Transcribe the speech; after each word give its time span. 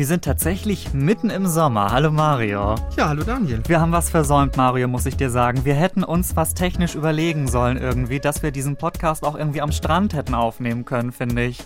Wir 0.00 0.06
sind 0.06 0.24
tatsächlich 0.24 0.94
mitten 0.94 1.28
im 1.28 1.46
Sommer. 1.46 1.92
Hallo 1.92 2.10
Mario. 2.10 2.74
Ja, 2.96 3.10
hallo 3.10 3.22
Daniel. 3.22 3.60
Wir 3.66 3.82
haben 3.82 3.92
was 3.92 4.08
versäumt, 4.08 4.56
Mario, 4.56 4.88
muss 4.88 5.04
ich 5.04 5.14
dir 5.14 5.28
sagen. 5.28 5.66
Wir 5.66 5.74
hätten 5.74 6.04
uns 6.04 6.36
was 6.36 6.54
technisch 6.54 6.94
überlegen 6.94 7.48
sollen 7.48 7.76
irgendwie, 7.76 8.18
dass 8.18 8.42
wir 8.42 8.50
diesen 8.50 8.76
Podcast 8.76 9.24
auch 9.24 9.36
irgendwie 9.36 9.60
am 9.60 9.72
Strand 9.72 10.14
hätten 10.14 10.34
aufnehmen 10.34 10.86
können, 10.86 11.12
finde 11.12 11.44
ich. 11.44 11.58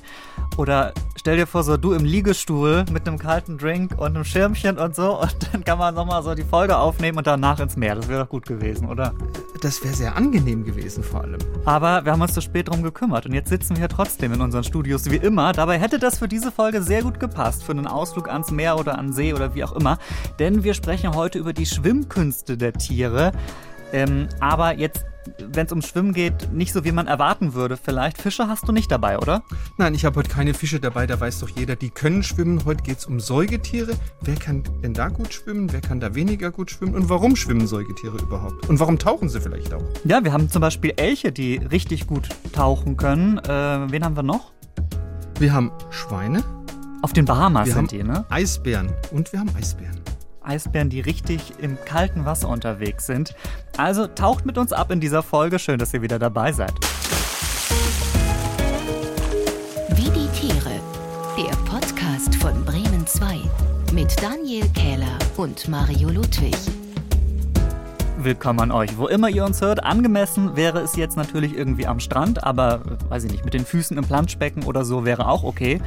Oder 0.56 0.94
stell 1.24 1.36
dir 1.38 1.46
vor, 1.46 1.62
so 1.62 1.76
du 1.76 1.92
im 1.92 2.04
Liegestuhl 2.04 2.84
mit 2.92 3.08
einem 3.08 3.18
kalten 3.18 3.56
Drink 3.56 3.92
und 3.98 4.08
einem 4.08 4.24
Schirmchen 4.24 4.78
und 4.78 4.94
so 4.94 5.20
und 5.20 5.34
dann 5.52 5.64
kann 5.64 5.78
man 5.78 5.94
nochmal 5.94 6.22
so 6.22 6.34
die 6.34 6.42
Folge 6.42 6.76
aufnehmen 6.76 7.18
und 7.18 7.26
danach 7.26 7.60
ins 7.60 7.76
Meer. 7.76 7.94
Das 7.94 8.08
wäre 8.08 8.24
doch 8.24 8.28
gut 8.28 8.46
gewesen, 8.46 8.88
oder? 8.88 9.14
Das 9.62 9.82
wäre 9.82 9.94
sehr 9.94 10.16
angenehm 10.16 10.64
gewesen 10.64 11.02
vor 11.02 11.22
allem. 11.22 11.38
Aber 11.64 12.04
wir 12.04 12.12
haben 12.12 12.20
uns 12.20 12.34
zu 12.34 12.42
spät 12.42 12.68
drum 12.68 12.82
gekümmert 12.82 13.24
und 13.26 13.32
jetzt 13.32 13.48
sitzen 13.48 13.78
wir 13.78 13.88
trotzdem 13.88 14.34
in 14.34 14.40
unseren 14.42 14.64
Studios 14.64 15.10
wie 15.10 15.16
immer. 15.16 15.52
Dabei 15.52 15.78
hätte 15.78 15.98
das 15.98 16.18
für 16.18 16.28
diese 16.28 16.52
Folge 16.52 16.82
sehr 16.82 17.02
gut 17.02 17.18
gepasst, 17.18 17.64
für 17.64 17.72
einen 17.72 17.86
Ausflug 17.86 18.04
Ausflug 18.04 18.28
ans 18.28 18.50
Meer 18.50 18.78
oder 18.78 18.98
an 18.98 19.12
See 19.12 19.32
oder 19.32 19.54
wie 19.54 19.64
auch 19.64 19.72
immer. 19.72 19.98
Denn 20.38 20.62
wir 20.62 20.74
sprechen 20.74 21.14
heute 21.14 21.38
über 21.38 21.52
die 21.52 21.66
Schwimmkünste 21.66 22.56
der 22.56 22.74
Tiere. 22.74 23.32
Ähm, 23.92 24.28
aber 24.40 24.76
jetzt 24.76 25.06
wenn 25.38 25.66
es 25.66 25.72
um 25.72 25.82
Schwimmen 25.82 26.12
geht, 26.12 26.52
nicht 26.52 26.72
so 26.72 26.84
wie 26.84 26.92
man 26.92 27.06
erwarten 27.06 27.54
würde. 27.54 27.76
Vielleicht 27.76 28.20
Fische 28.20 28.48
hast 28.48 28.68
du 28.68 28.72
nicht 28.72 28.90
dabei, 28.90 29.18
oder? 29.18 29.42
Nein, 29.78 29.94
ich 29.94 30.04
habe 30.04 30.16
heute 30.16 30.30
keine 30.30 30.54
Fische 30.54 30.80
dabei, 30.80 31.06
da 31.06 31.18
weiß 31.18 31.40
doch 31.40 31.48
jeder, 31.48 31.76
die 31.76 31.90
können 31.90 32.22
schwimmen. 32.22 32.64
Heute 32.64 32.82
geht 32.82 32.98
es 32.98 33.06
um 33.06 33.20
Säugetiere. 33.20 33.92
Wer 34.20 34.36
kann 34.36 34.62
denn 34.82 34.94
da 34.94 35.08
gut 35.08 35.32
schwimmen? 35.32 35.72
Wer 35.72 35.80
kann 35.80 36.00
da 36.00 36.14
weniger 36.14 36.50
gut 36.50 36.70
schwimmen? 36.70 36.94
Und 36.94 37.08
warum 37.08 37.36
schwimmen 37.36 37.66
Säugetiere 37.66 38.18
überhaupt? 38.18 38.68
Und 38.68 38.80
warum 38.80 38.98
tauchen 38.98 39.28
sie 39.28 39.40
vielleicht 39.40 39.72
auch? 39.72 39.84
Ja, 40.04 40.24
wir 40.24 40.32
haben 40.32 40.50
zum 40.50 40.60
Beispiel 40.60 40.92
Elche, 40.96 41.32
die 41.32 41.56
richtig 41.56 42.06
gut 42.06 42.28
tauchen 42.52 42.96
können. 42.96 43.38
Äh, 43.38 43.90
wen 43.90 44.04
haben 44.04 44.16
wir 44.16 44.22
noch? 44.22 44.52
Wir 45.38 45.52
haben 45.52 45.72
Schweine. 45.90 46.42
Auf 47.02 47.12
den 47.12 47.26
Bahamas 47.26 47.66
wir 47.66 47.74
sind 47.74 47.90
die, 47.90 48.02
ne? 48.02 48.24
Eisbären 48.30 48.90
und 49.10 49.32
wir 49.32 49.40
haben 49.40 49.50
Eisbären. 49.54 50.03
Eisbären, 50.44 50.90
die 50.90 51.00
richtig 51.00 51.54
im 51.58 51.78
kalten 51.84 52.24
Wasser 52.24 52.48
unterwegs 52.48 53.06
sind. 53.06 53.34
Also 53.76 54.06
taucht 54.06 54.46
mit 54.46 54.58
uns 54.58 54.72
ab 54.72 54.90
in 54.90 55.00
dieser 55.00 55.22
Folge. 55.22 55.58
Schön, 55.58 55.78
dass 55.78 55.94
ihr 55.94 56.02
wieder 56.02 56.18
dabei 56.18 56.52
seid. 56.52 56.72
Wie 59.90 60.10
die 60.10 60.28
Tiere. 60.38 60.80
Der 61.36 61.56
Podcast 61.68 62.34
von 62.36 62.64
Bremen 62.64 63.06
2 63.06 63.40
mit 63.92 64.20
Daniel 64.22 64.68
Kähler 64.70 65.18
und 65.36 65.68
Mario 65.68 66.08
Ludwig. 66.08 66.54
Willkommen 68.18 68.60
an 68.60 68.70
euch, 68.70 68.96
wo 68.96 69.06
immer 69.06 69.28
ihr 69.28 69.44
uns 69.44 69.60
hört. 69.60 69.84
Angemessen 69.84 70.56
wäre 70.56 70.80
es 70.80 70.96
jetzt 70.96 71.16
natürlich 71.16 71.56
irgendwie 71.56 71.86
am 71.86 72.00
Strand, 72.00 72.42
aber 72.42 72.80
weiß 73.08 73.24
ich 73.24 73.32
nicht, 73.32 73.44
mit 73.44 73.52
den 73.52 73.66
Füßen 73.66 73.98
im 73.98 74.04
Planschbecken 74.04 74.62
oder 74.64 74.84
so 74.84 75.04
wäre 75.04 75.28
auch 75.28 75.44
okay. 75.44 75.80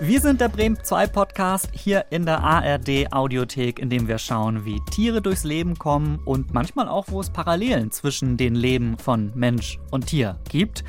Wir 0.00 0.20
sind 0.20 0.40
der 0.40 0.48
Bremen 0.48 0.78
2 0.80 1.08
Podcast 1.08 1.70
hier 1.72 2.04
in 2.10 2.24
der 2.24 2.38
ARD 2.38 3.12
Audiothek, 3.12 3.80
in 3.80 3.90
dem 3.90 4.06
wir 4.06 4.18
schauen, 4.18 4.64
wie 4.64 4.80
Tiere 4.92 5.20
durchs 5.20 5.42
Leben 5.42 5.76
kommen 5.76 6.20
und 6.24 6.54
manchmal 6.54 6.86
auch, 6.86 7.06
wo 7.08 7.20
es 7.20 7.30
Parallelen 7.30 7.90
zwischen 7.90 8.36
den 8.36 8.54
Leben 8.54 8.96
von 8.96 9.32
Mensch 9.34 9.80
und 9.90 10.06
Tier 10.06 10.38
gibt. 10.48 10.84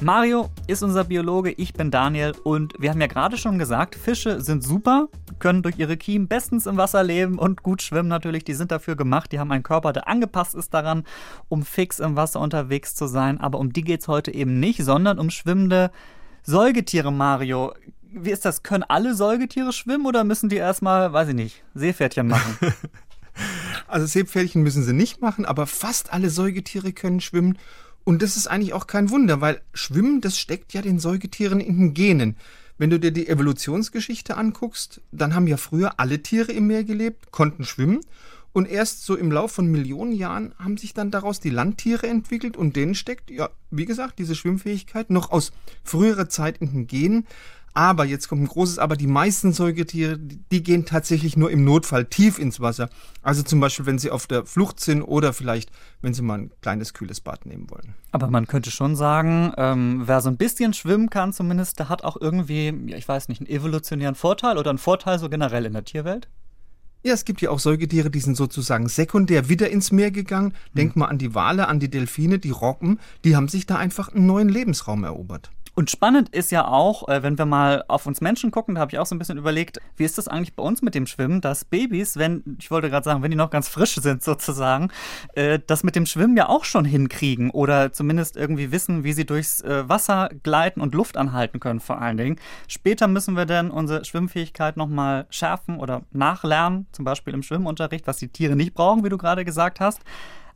Mario 0.00 0.48
ist 0.68 0.84
unser 0.84 1.02
Biologe, 1.02 1.50
ich 1.50 1.72
bin 1.72 1.90
Daniel 1.90 2.34
und 2.44 2.74
wir 2.78 2.90
haben 2.90 3.00
ja 3.00 3.08
gerade 3.08 3.36
schon 3.36 3.58
gesagt, 3.58 3.96
Fische 3.96 4.40
sind 4.40 4.62
super, 4.62 5.08
können 5.40 5.62
durch 5.64 5.80
ihre 5.80 5.96
Kiemen 5.96 6.28
bestens 6.28 6.66
im 6.66 6.76
Wasser 6.76 7.02
leben 7.02 7.40
und 7.40 7.64
gut 7.64 7.82
schwimmen 7.82 8.08
natürlich. 8.08 8.44
Die 8.44 8.54
sind 8.54 8.70
dafür 8.70 8.94
gemacht, 8.94 9.32
die 9.32 9.40
haben 9.40 9.50
einen 9.50 9.64
Körper, 9.64 9.92
der 9.92 10.06
angepasst 10.06 10.54
ist 10.54 10.72
daran, 10.72 11.02
um 11.48 11.64
fix 11.64 11.98
im 11.98 12.14
Wasser 12.14 12.38
unterwegs 12.38 12.94
zu 12.94 13.08
sein. 13.08 13.40
Aber 13.40 13.58
um 13.58 13.72
die 13.72 13.82
geht 13.82 14.02
es 14.02 14.08
heute 14.08 14.32
eben 14.32 14.60
nicht, 14.60 14.84
sondern 14.84 15.18
um 15.18 15.30
schwimmende 15.30 15.90
Säugetiere, 16.44 17.12
Mario 17.12 17.72
wie 18.14 18.30
ist 18.30 18.44
das? 18.44 18.62
Können 18.62 18.84
alle 18.84 19.14
Säugetiere 19.14 19.72
schwimmen 19.72 20.06
oder 20.06 20.24
müssen 20.24 20.48
die 20.48 20.56
erstmal, 20.56 21.12
weiß 21.12 21.28
ich 21.28 21.34
nicht, 21.34 21.62
Seepferdchen 21.74 22.28
machen? 22.28 22.56
also 23.86 24.06
Seepferdchen 24.06 24.62
müssen 24.62 24.82
sie 24.82 24.92
nicht 24.92 25.20
machen, 25.20 25.44
aber 25.44 25.66
fast 25.66 26.12
alle 26.12 26.30
Säugetiere 26.30 26.92
können 26.92 27.20
schwimmen. 27.20 27.58
Und 28.04 28.22
das 28.22 28.36
ist 28.36 28.48
eigentlich 28.48 28.72
auch 28.72 28.86
kein 28.86 29.10
Wunder, 29.10 29.40
weil 29.40 29.60
Schwimmen, 29.74 30.20
das 30.20 30.38
steckt 30.38 30.72
ja 30.72 30.82
den 30.82 30.98
Säugetieren 30.98 31.60
in 31.60 31.78
den 31.78 31.94
Genen. 31.94 32.36
Wenn 32.78 32.90
du 32.90 32.98
dir 32.98 33.12
die 33.12 33.28
Evolutionsgeschichte 33.28 34.36
anguckst, 34.36 35.00
dann 35.12 35.34
haben 35.34 35.46
ja 35.46 35.56
früher 35.56 36.00
alle 36.00 36.22
Tiere 36.22 36.52
im 36.52 36.66
Meer 36.66 36.84
gelebt, 36.84 37.30
konnten 37.30 37.64
schwimmen. 37.64 38.00
Und 38.52 38.68
erst 38.68 39.06
so 39.06 39.16
im 39.16 39.32
Lauf 39.32 39.52
von 39.52 39.66
Millionen 39.66 40.12
Jahren 40.12 40.54
haben 40.58 40.76
sich 40.76 40.92
dann 40.92 41.10
daraus 41.10 41.40
die 41.40 41.50
Landtiere 41.50 42.06
entwickelt 42.06 42.56
und 42.56 42.76
denen 42.76 42.94
steckt, 42.94 43.30
ja, 43.30 43.48
wie 43.70 43.86
gesagt, 43.86 44.18
diese 44.18 44.34
Schwimmfähigkeit 44.34 45.10
noch 45.10 45.30
aus 45.30 45.52
früherer 45.84 46.28
Zeit 46.28 46.58
in 46.58 46.72
den 46.72 46.86
Genen. 46.86 47.26
Aber, 47.74 48.04
jetzt 48.04 48.28
kommt 48.28 48.42
ein 48.42 48.48
großes 48.48 48.78
Aber, 48.78 48.96
die 48.96 49.06
meisten 49.06 49.52
Säugetiere, 49.52 50.18
die 50.18 50.62
gehen 50.62 50.84
tatsächlich 50.84 51.36
nur 51.36 51.50
im 51.50 51.64
Notfall 51.64 52.04
tief 52.04 52.38
ins 52.38 52.60
Wasser. 52.60 52.90
Also 53.22 53.42
zum 53.42 53.60
Beispiel, 53.60 53.86
wenn 53.86 53.98
sie 53.98 54.10
auf 54.10 54.26
der 54.26 54.44
Flucht 54.44 54.80
sind 54.80 55.02
oder 55.02 55.32
vielleicht, 55.32 55.70
wenn 56.02 56.12
sie 56.12 56.22
mal 56.22 56.38
ein 56.38 56.50
kleines, 56.60 56.92
kühles 56.92 57.20
Bad 57.20 57.46
nehmen 57.46 57.70
wollen. 57.70 57.94
Aber 58.10 58.28
man 58.28 58.46
könnte 58.46 58.70
schon 58.70 58.94
sagen, 58.94 59.52
ähm, 59.56 60.02
wer 60.04 60.20
so 60.20 60.28
ein 60.28 60.36
bisschen 60.36 60.74
schwimmen 60.74 61.08
kann 61.08 61.32
zumindest, 61.32 61.78
der 61.78 61.88
hat 61.88 62.04
auch 62.04 62.16
irgendwie, 62.20 62.74
ja, 62.86 62.96
ich 62.96 63.08
weiß 63.08 63.28
nicht, 63.28 63.40
einen 63.40 63.48
evolutionären 63.48 64.14
Vorteil 64.14 64.58
oder 64.58 64.70
einen 64.70 64.78
Vorteil 64.78 65.18
so 65.18 65.28
generell 65.28 65.64
in 65.64 65.72
der 65.72 65.84
Tierwelt? 65.84 66.28
Ja, 67.04 67.14
es 67.14 67.24
gibt 67.24 67.40
ja 67.40 67.50
auch 67.50 67.58
Säugetiere, 67.58 68.10
die 68.10 68.20
sind 68.20 68.36
sozusagen 68.36 68.88
sekundär 68.88 69.48
wieder 69.48 69.70
ins 69.70 69.90
Meer 69.90 70.12
gegangen. 70.12 70.54
Denk 70.74 70.94
hm. 70.94 71.00
mal 71.00 71.06
an 71.06 71.18
die 71.18 71.34
Wale, 71.34 71.66
an 71.66 71.80
die 71.80 71.90
Delfine, 71.90 72.38
die 72.38 72.50
Robben. 72.50 73.00
Die 73.24 73.34
haben 73.34 73.48
sich 73.48 73.66
da 73.66 73.76
einfach 73.76 74.10
einen 74.10 74.26
neuen 74.26 74.48
Lebensraum 74.48 75.02
erobert. 75.02 75.50
Und 75.74 75.90
spannend 75.90 76.28
ist 76.28 76.50
ja 76.50 76.68
auch, 76.68 77.08
äh, 77.08 77.22
wenn 77.22 77.38
wir 77.38 77.46
mal 77.46 77.82
auf 77.88 78.04
uns 78.04 78.20
Menschen 78.20 78.50
gucken, 78.50 78.74
da 78.74 78.82
habe 78.82 78.92
ich 78.92 78.98
auch 78.98 79.06
so 79.06 79.14
ein 79.14 79.18
bisschen 79.18 79.38
überlegt, 79.38 79.78
wie 79.96 80.04
ist 80.04 80.18
das 80.18 80.28
eigentlich 80.28 80.54
bei 80.54 80.62
uns 80.62 80.82
mit 80.82 80.94
dem 80.94 81.06
Schwimmen, 81.06 81.40
dass 81.40 81.64
Babys, 81.64 82.18
wenn, 82.18 82.58
ich 82.60 82.70
wollte 82.70 82.90
gerade 82.90 83.04
sagen, 83.04 83.22
wenn 83.22 83.30
die 83.30 83.38
noch 83.38 83.48
ganz 83.48 83.68
frisch 83.68 83.94
sind 83.94 84.22
sozusagen, 84.22 84.90
äh, 85.34 85.58
das 85.66 85.82
mit 85.82 85.96
dem 85.96 86.04
Schwimmen 86.04 86.36
ja 86.36 86.50
auch 86.50 86.64
schon 86.64 86.84
hinkriegen 86.84 87.50
oder 87.50 87.92
zumindest 87.92 88.36
irgendwie 88.36 88.70
wissen, 88.70 89.02
wie 89.02 89.14
sie 89.14 89.24
durchs 89.24 89.62
äh, 89.62 89.88
Wasser 89.88 90.28
gleiten 90.42 90.82
und 90.82 90.94
Luft 90.94 91.16
anhalten 91.16 91.58
können 91.58 91.80
vor 91.80 92.02
allen 92.02 92.18
Dingen. 92.18 92.36
Später 92.68 93.08
müssen 93.08 93.34
wir 93.34 93.46
dann 93.46 93.70
unsere 93.70 94.04
Schwimmfähigkeit 94.04 94.76
nochmal 94.76 95.26
schärfen 95.30 95.78
oder 95.78 96.02
nachlernen, 96.12 96.86
zum 96.92 97.06
Beispiel 97.06 97.32
im 97.32 97.42
Schwimmunterricht, 97.42 98.06
was 98.06 98.18
die 98.18 98.28
Tiere 98.28 98.56
nicht 98.56 98.74
brauchen, 98.74 99.04
wie 99.04 99.08
du 99.08 99.16
gerade 99.16 99.44
gesagt 99.46 99.80
hast. 99.80 100.00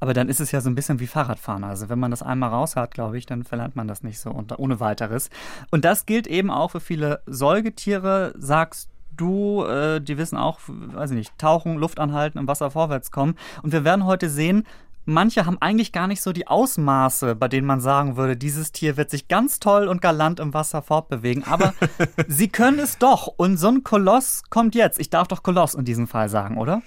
Aber 0.01 0.15
dann 0.15 0.29
ist 0.29 0.41
es 0.41 0.53
ja 0.53 0.61
so 0.61 0.69
ein 0.71 0.75
bisschen 0.75 1.01
wie 1.01 1.07
Fahrradfahren. 1.07 1.65
Also 1.65 1.89
wenn 1.89 1.99
man 1.99 2.11
das 2.11 2.23
einmal 2.23 2.51
raus 2.51 2.77
hat, 2.77 2.93
glaube 2.93 3.19
ich, 3.19 3.27
dann 3.27 3.45
verlernt 3.45 3.77
man 3.77 3.89
das 3.89 4.03
nicht 4.03 4.21
so 4.21 4.31
unter, 4.31 4.59
ohne 4.59 4.81
weiteres. 4.81 5.31
Und 5.71 5.85
das 5.85 6.07
gilt 6.07 6.27
eben 6.27 6.51
auch 6.51 6.73
für 6.73 6.81
viele 6.81 7.21
Säugetiere, 7.27 8.35
sagst 8.37 8.91
du, 9.17 9.65
äh, 9.65 10.01
die 10.01 10.19
wissen 10.19 10.37
auch, 10.37 10.61
weiß 10.67 11.11
ich 11.11 11.17
nicht, 11.17 11.39
tauchen, 11.39 11.77
Luft 11.77 11.99
anhalten, 11.99 12.39
im 12.39 12.49
Wasser 12.49 12.71
vorwärts 12.71 13.11
kommen. 13.11 13.37
Und 13.63 13.73
wir 13.73 13.85
werden 13.85 14.05
heute 14.05 14.29
sehen, 14.29 14.65
manche 15.07 15.47
haben 15.47 15.57
eigentlich 15.61 15.93
gar 15.93 16.07
nicht 16.07 16.21
so 16.21 16.33
die 16.33 16.47
Ausmaße, 16.47 17.35
bei 17.35 17.49
denen 17.49 17.67
man 17.67 17.81
sagen 17.81 18.17
würde, 18.17 18.37
dieses 18.37 18.73
Tier 18.73 18.97
wird 18.97 19.11
sich 19.11 19.29
ganz 19.29 19.61
toll 19.61 19.89
und 19.89 20.03
galant 20.03 20.41
im 20.41 20.53
Wasser 20.53 20.83
fortbewegen. 20.83 21.45
Aber 21.45 21.73
sie 22.29 22.49
können 22.49 22.79
es 22.79 22.99
doch. 22.99 23.29
Und 23.37 23.57
so 23.57 23.69
ein 23.69 23.83
Koloss 23.83 24.43
kommt 24.51 24.75
jetzt. 24.75 25.01
Ich 25.01 25.11
darf 25.11 25.29
doch 25.29 25.43
Koloss 25.43 25.75
in 25.75 25.85
diesem 25.85 26.07
Fall 26.07 26.29
sagen, 26.29 26.59
oder? 26.59 26.83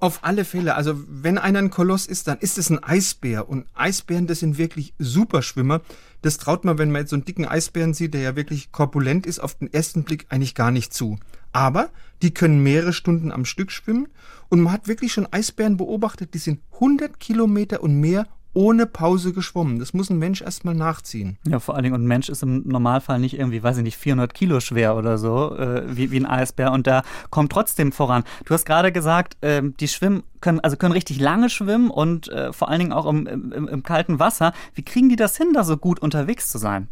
Auf 0.00 0.24
alle 0.24 0.44
Fälle. 0.44 0.74
Also 0.74 0.94
wenn 1.08 1.38
einer 1.38 1.58
ein 1.58 1.70
Koloss 1.70 2.06
ist, 2.06 2.26
dann 2.28 2.38
ist 2.38 2.58
es 2.58 2.70
ein 2.70 2.82
Eisbär. 2.82 3.48
Und 3.48 3.66
Eisbären, 3.74 4.26
das 4.26 4.40
sind 4.40 4.58
wirklich 4.58 4.94
Superschwimmer. 4.98 5.80
Das 6.22 6.38
traut 6.38 6.64
man, 6.64 6.78
wenn 6.78 6.90
man 6.90 7.02
jetzt 7.02 7.10
so 7.10 7.16
einen 7.16 7.24
dicken 7.24 7.46
Eisbären 7.46 7.94
sieht, 7.94 8.14
der 8.14 8.22
ja 8.22 8.36
wirklich 8.36 8.72
korpulent 8.72 9.26
ist, 9.26 9.40
auf 9.40 9.54
den 9.54 9.72
ersten 9.72 10.04
Blick 10.04 10.26
eigentlich 10.30 10.54
gar 10.54 10.70
nicht 10.70 10.94
zu. 10.94 11.18
Aber 11.52 11.90
die 12.22 12.32
können 12.34 12.62
mehrere 12.62 12.92
Stunden 12.92 13.30
am 13.30 13.44
Stück 13.44 13.70
schwimmen. 13.70 14.08
Und 14.48 14.60
man 14.60 14.72
hat 14.72 14.88
wirklich 14.88 15.12
schon 15.12 15.32
Eisbären 15.32 15.76
beobachtet, 15.76 16.34
die 16.34 16.38
sind 16.38 16.60
100 16.74 17.20
Kilometer 17.20 17.82
und 17.82 18.00
mehr 18.00 18.26
ohne 18.54 18.86
Pause 18.86 19.32
geschwommen. 19.32 19.78
Das 19.78 19.92
muss 19.92 20.10
ein 20.10 20.18
Mensch 20.18 20.40
erstmal 20.40 20.74
nachziehen. 20.74 21.36
Ja, 21.46 21.58
vor 21.58 21.74
allen 21.74 21.82
Dingen, 21.82 21.94
und 21.94 22.04
ein 22.04 22.08
Mensch 22.08 22.28
ist 22.28 22.42
im 22.42 22.66
Normalfall 22.66 23.18
nicht 23.18 23.38
irgendwie, 23.38 23.62
weiß 23.62 23.78
ich 23.78 23.82
nicht, 23.82 23.96
400 23.96 24.32
Kilo 24.32 24.60
schwer 24.60 24.96
oder 24.96 25.18
so, 25.18 25.56
äh, 25.56 25.84
wie, 25.96 26.10
wie 26.10 26.18
ein 26.18 26.26
Eisbär 26.26 26.72
und 26.72 26.86
da 26.86 27.02
kommt 27.30 27.52
trotzdem 27.52 27.92
voran. 27.92 28.24
Du 28.44 28.54
hast 28.54 28.64
gerade 28.64 28.92
gesagt, 28.92 29.36
äh, 29.42 29.62
die 29.80 29.88
schwimmen, 29.88 30.22
können, 30.40 30.60
also 30.60 30.76
können 30.76 30.92
richtig 30.92 31.20
lange 31.20 31.50
schwimmen 31.50 31.90
und 31.90 32.28
äh, 32.28 32.52
vor 32.52 32.68
allen 32.68 32.78
Dingen 32.78 32.92
auch 32.92 33.06
im, 33.06 33.26
im, 33.26 33.68
im 33.68 33.82
kalten 33.82 34.18
Wasser. 34.18 34.52
Wie 34.74 34.82
kriegen 34.82 35.08
die 35.08 35.16
das 35.16 35.36
hin, 35.36 35.52
da 35.52 35.64
so 35.64 35.76
gut 35.76 36.00
unterwegs 36.00 36.48
zu 36.48 36.58
sein? 36.58 36.88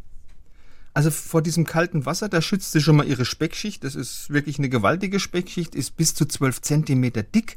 Also 0.95 1.11
vor 1.11 1.41
diesem 1.41 1.65
kalten 1.65 2.05
Wasser, 2.05 2.29
da 2.29 2.43
schützt 2.43 2.73
sie 2.73 2.81
schon 2.81 2.97
mal 2.97 3.07
ihre 3.07 3.25
Speckschicht. 3.25 3.83
Das 3.83 3.95
ist 3.95 4.31
wirklich 4.31 4.59
eine 4.59 4.69
gewaltige 4.69 5.21
Speckschicht, 5.21 5.75
ist 5.75 5.97
bis 5.97 6.15
zu 6.15 6.27
12 6.27 6.61
Zentimeter 6.61 7.23
dick 7.23 7.57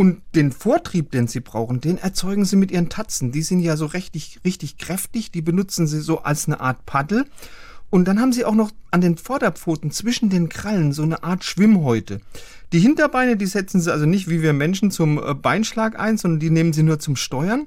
und 0.00 0.22
den 0.34 0.50
Vortrieb, 0.50 1.10
den 1.10 1.28
sie 1.28 1.40
brauchen, 1.40 1.82
den 1.82 1.98
erzeugen 1.98 2.46
sie 2.46 2.56
mit 2.56 2.70
ihren 2.70 2.88
Tatzen. 2.88 3.32
Die 3.32 3.42
sind 3.42 3.60
ja 3.60 3.76
so 3.76 3.84
richtig, 3.84 4.40
richtig 4.46 4.78
kräftig. 4.78 5.30
Die 5.30 5.42
benutzen 5.42 5.86
sie 5.86 6.00
so 6.00 6.22
als 6.22 6.46
eine 6.46 6.58
Art 6.58 6.86
Paddel. 6.86 7.26
Und 7.90 8.08
dann 8.08 8.18
haben 8.18 8.32
sie 8.32 8.46
auch 8.46 8.54
noch 8.54 8.70
an 8.90 9.02
den 9.02 9.18
Vorderpfoten 9.18 9.90
zwischen 9.90 10.30
den 10.30 10.48
Krallen 10.48 10.94
so 10.94 11.02
eine 11.02 11.22
Art 11.22 11.44
Schwimmhäute. 11.44 12.22
Die 12.72 12.80
Hinterbeine, 12.80 13.36
die 13.36 13.44
setzen 13.44 13.82
sie 13.82 13.92
also 13.92 14.06
nicht 14.06 14.30
wie 14.30 14.40
wir 14.40 14.54
Menschen 14.54 14.90
zum 14.90 15.18
äh, 15.18 15.34
Beinschlag 15.34 16.00
ein, 16.00 16.16
sondern 16.16 16.40
die 16.40 16.48
nehmen 16.48 16.72
sie 16.72 16.82
nur 16.82 16.98
zum 16.98 17.14
Steuern. 17.14 17.66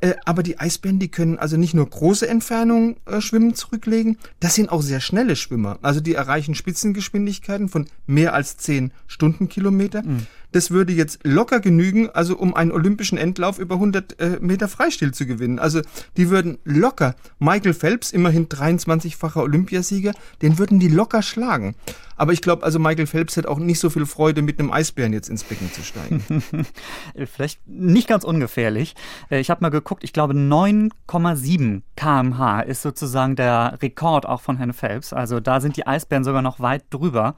Äh, 0.00 0.14
aber 0.24 0.42
die 0.42 0.58
Eisbären, 0.58 0.98
die 0.98 1.12
können 1.12 1.38
also 1.38 1.56
nicht 1.56 1.74
nur 1.74 1.88
große 1.88 2.28
Entfernungen 2.28 2.96
äh, 3.06 3.20
schwimmen 3.20 3.54
zurücklegen, 3.54 4.18
das 4.40 4.56
sind 4.56 4.68
auch 4.68 4.82
sehr 4.82 5.00
schnelle 5.00 5.36
Schwimmer. 5.36 5.78
Also 5.80 6.00
die 6.00 6.14
erreichen 6.14 6.56
Spitzengeschwindigkeiten 6.56 7.68
von 7.68 7.86
mehr 8.08 8.34
als 8.34 8.56
10 8.56 8.90
Stundenkilometer. 9.06 10.02
Mhm. 10.02 10.26
Das 10.52 10.70
würde 10.70 10.92
jetzt 10.92 11.20
locker 11.24 11.60
genügen, 11.60 12.10
also 12.10 12.36
um 12.36 12.54
einen 12.54 12.72
olympischen 12.72 13.18
Endlauf 13.18 13.58
über 13.58 13.76
100 13.76 14.20
äh, 14.20 14.38
Meter 14.40 14.68
Freistil 14.68 15.12
zu 15.12 15.26
gewinnen. 15.26 15.58
Also 15.58 15.80
die 16.16 16.30
würden 16.30 16.58
locker, 16.64 17.14
Michael 17.38 17.74
Phelps, 17.74 18.12
immerhin 18.12 18.48
23-facher 18.48 19.42
Olympiasieger, 19.42 20.12
den 20.42 20.58
würden 20.58 20.78
die 20.78 20.88
locker 20.88 21.22
schlagen. 21.22 21.74
Aber 22.16 22.32
ich 22.32 22.40
glaube, 22.40 22.62
also 22.62 22.78
Michael 22.78 23.06
Phelps 23.06 23.36
hätte 23.36 23.48
auch 23.48 23.58
nicht 23.58 23.80
so 23.80 23.90
viel 23.90 24.06
Freude, 24.06 24.42
mit 24.42 24.60
einem 24.60 24.70
Eisbären 24.70 25.12
jetzt 25.12 25.28
ins 25.28 25.44
Becken 25.44 25.72
zu 25.72 25.82
steigen. 25.82 26.22
Vielleicht 27.26 27.66
nicht 27.66 28.06
ganz 28.06 28.24
ungefährlich. 28.24 28.94
Äh, 29.30 29.40
ich 29.40 29.50
habe 29.50 29.62
mal 29.62 29.70
geguckt, 29.70 30.04
ich 30.04 30.12
glaube 30.12 30.34
9,7 30.34 31.82
kmh 31.96 32.60
ist 32.60 32.82
sozusagen 32.82 33.36
der 33.36 33.78
Rekord 33.82 34.26
auch 34.26 34.40
von 34.40 34.56
Herrn 34.56 34.72
Phelps. 34.72 35.12
Also 35.12 35.40
da 35.40 35.60
sind 35.60 35.76
die 35.76 35.86
Eisbären 35.86 36.24
sogar 36.24 36.42
noch 36.42 36.60
weit 36.60 36.84
drüber. 36.90 37.34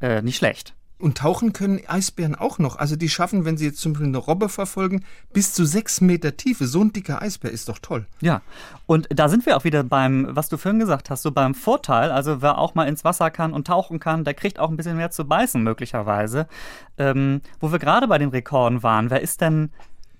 Äh, 0.00 0.22
nicht 0.22 0.36
schlecht. 0.36 0.74
Und 0.98 1.18
tauchen 1.18 1.52
können 1.52 1.80
Eisbären 1.86 2.34
auch 2.34 2.58
noch. 2.58 2.76
Also 2.76 2.96
die 2.96 3.10
schaffen, 3.10 3.44
wenn 3.44 3.58
sie 3.58 3.66
jetzt 3.66 3.80
zum 3.80 3.92
Beispiel 3.92 4.08
eine 4.08 4.16
Robbe 4.16 4.48
verfolgen, 4.48 5.04
bis 5.32 5.52
zu 5.52 5.66
sechs 5.66 6.00
Meter 6.00 6.38
Tiefe. 6.38 6.66
So 6.66 6.82
ein 6.82 6.92
dicker 6.92 7.20
Eisbär 7.20 7.50
ist 7.50 7.68
doch 7.68 7.78
toll. 7.78 8.06
Ja, 8.22 8.40
und 8.86 9.06
da 9.10 9.28
sind 9.28 9.44
wir 9.44 9.58
auch 9.58 9.64
wieder 9.64 9.82
beim, 9.84 10.28
was 10.30 10.48
du 10.48 10.56
vorhin 10.56 10.80
gesagt 10.80 11.10
hast, 11.10 11.22
so 11.22 11.32
beim 11.32 11.54
Vorteil. 11.54 12.10
Also 12.10 12.40
wer 12.40 12.56
auch 12.56 12.74
mal 12.74 12.88
ins 12.88 13.04
Wasser 13.04 13.30
kann 13.30 13.52
und 13.52 13.66
tauchen 13.66 14.00
kann, 14.00 14.24
der 14.24 14.32
kriegt 14.32 14.58
auch 14.58 14.70
ein 14.70 14.76
bisschen 14.78 14.96
mehr 14.96 15.10
zu 15.10 15.26
beißen 15.26 15.62
möglicherweise. 15.62 16.48
Ähm, 16.96 17.42
wo 17.60 17.70
wir 17.72 17.78
gerade 17.78 18.08
bei 18.08 18.16
den 18.16 18.30
Rekorden 18.30 18.82
waren, 18.82 19.10
wer 19.10 19.20
ist 19.20 19.42
denn 19.42 19.70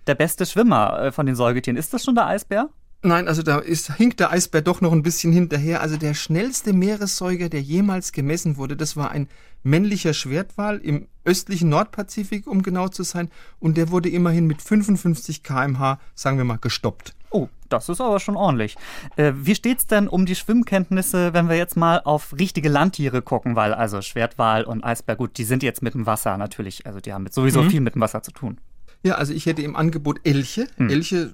der 0.06 0.14
beste 0.14 0.44
Schwimmer 0.44 1.00
äh, 1.00 1.12
von 1.12 1.24
den 1.24 1.36
Säugetieren? 1.36 1.78
Ist 1.78 1.94
das 1.94 2.04
schon 2.04 2.14
der 2.14 2.26
Eisbär? 2.26 2.68
Nein, 3.06 3.28
also 3.28 3.44
da 3.44 3.58
ist, 3.58 3.94
hinkt 3.94 4.18
der 4.18 4.32
Eisbär 4.32 4.62
doch 4.62 4.80
noch 4.80 4.90
ein 4.90 5.04
bisschen 5.04 5.32
hinterher. 5.32 5.80
Also 5.80 5.96
der 5.96 6.12
schnellste 6.12 6.72
Meeressäuger, 6.72 7.48
der 7.48 7.62
jemals 7.62 8.10
gemessen 8.10 8.56
wurde, 8.56 8.76
das 8.76 8.96
war 8.96 9.12
ein 9.12 9.28
männlicher 9.62 10.12
Schwertwal 10.12 10.78
im 10.78 11.06
östlichen 11.24 11.68
Nordpazifik, 11.68 12.48
um 12.48 12.62
genau 12.62 12.88
zu 12.88 13.04
sein. 13.04 13.30
Und 13.60 13.76
der 13.76 13.90
wurde 13.90 14.08
immerhin 14.08 14.48
mit 14.48 14.60
55 14.60 15.44
kmh, 15.44 16.00
sagen 16.16 16.36
wir 16.36 16.44
mal, 16.44 16.58
gestoppt. 16.58 17.14
Oh, 17.30 17.48
das 17.68 17.88
ist 17.88 18.00
aber 18.00 18.18
schon 18.18 18.36
ordentlich. 18.36 18.74
Äh, 19.14 19.34
wie 19.36 19.54
steht's 19.54 19.86
denn 19.86 20.08
um 20.08 20.26
die 20.26 20.34
Schwimmkenntnisse, 20.34 21.32
wenn 21.32 21.48
wir 21.48 21.56
jetzt 21.56 21.76
mal 21.76 22.00
auf 22.04 22.34
richtige 22.36 22.68
Landtiere 22.68 23.22
gucken? 23.22 23.54
Weil 23.54 23.72
also 23.72 24.02
Schwertwal 24.02 24.64
und 24.64 24.82
Eisbär, 24.82 25.14
gut, 25.14 25.38
die 25.38 25.44
sind 25.44 25.62
jetzt 25.62 25.80
mit 25.80 25.94
dem 25.94 26.06
Wasser 26.06 26.36
natürlich, 26.38 26.86
also 26.86 26.98
die 26.98 27.12
haben 27.12 27.24
sowieso 27.30 27.62
mhm. 27.62 27.70
viel 27.70 27.80
mit 27.82 27.94
dem 27.94 28.00
Wasser 28.00 28.24
zu 28.24 28.32
tun. 28.32 28.58
Ja, 29.02 29.14
also 29.14 29.32
ich 29.32 29.46
hätte 29.46 29.62
im 29.62 29.76
Angebot 29.76 30.18
Elche. 30.24 30.66
Mhm. 30.78 30.90
Elche 30.90 31.32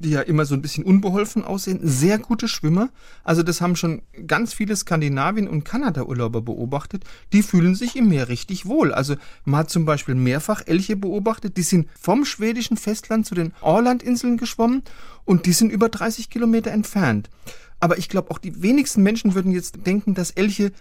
die 0.00 0.10
ja 0.10 0.20
immer 0.20 0.44
so 0.44 0.54
ein 0.54 0.62
bisschen 0.62 0.84
unbeholfen 0.84 1.44
aussehen, 1.44 1.80
sehr 1.82 2.18
gute 2.18 2.48
Schwimmer. 2.48 2.90
Also 3.24 3.42
das 3.42 3.60
haben 3.60 3.76
schon 3.76 4.02
ganz 4.26 4.52
viele 4.52 4.74
Skandinavien- 4.74 5.48
und 5.48 5.64
Kanada-Urlauber 5.64 6.42
beobachtet. 6.42 7.04
Die 7.32 7.42
fühlen 7.42 7.74
sich 7.74 7.96
im 7.96 8.08
Meer 8.08 8.28
richtig 8.28 8.66
wohl. 8.66 8.92
Also 8.92 9.16
man 9.44 9.60
hat 9.60 9.70
zum 9.70 9.84
Beispiel 9.84 10.14
mehrfach 10.14 10.62
Elche 10.66 10.96
beobachtet, 10.96 11.56
die 11.56 11.62
sind 11.62 11.88
vom 11.98 12.24
schwedischen 12.24 12.76
Festland 12.76 13.26
zu 13.26 13.34
den 13.34 13.52
Orlandinseln 13.60 14.36
geschwommen 14.36 14.82
und 15.24 15.46
die 15.46 15.52
sind 15.52 15.70
über 15.70 15.88
30 15.88 16.30
Kilometer 16.30 16.70
entfernt. 16.70 17.30
Aber 17.78 17.98
ich 17.98 18.08
glaube, 18.08 18.30
auch 18.30 18.38
die 18.38 18.62
wenigsten 18.62 19.02
Menschen 19.02 19.34
würden 19.34 19.52
jetzt 19.52 19.86
denken, 19.86 20.14
dass 20.14 20.30
Elche 20.30 20.72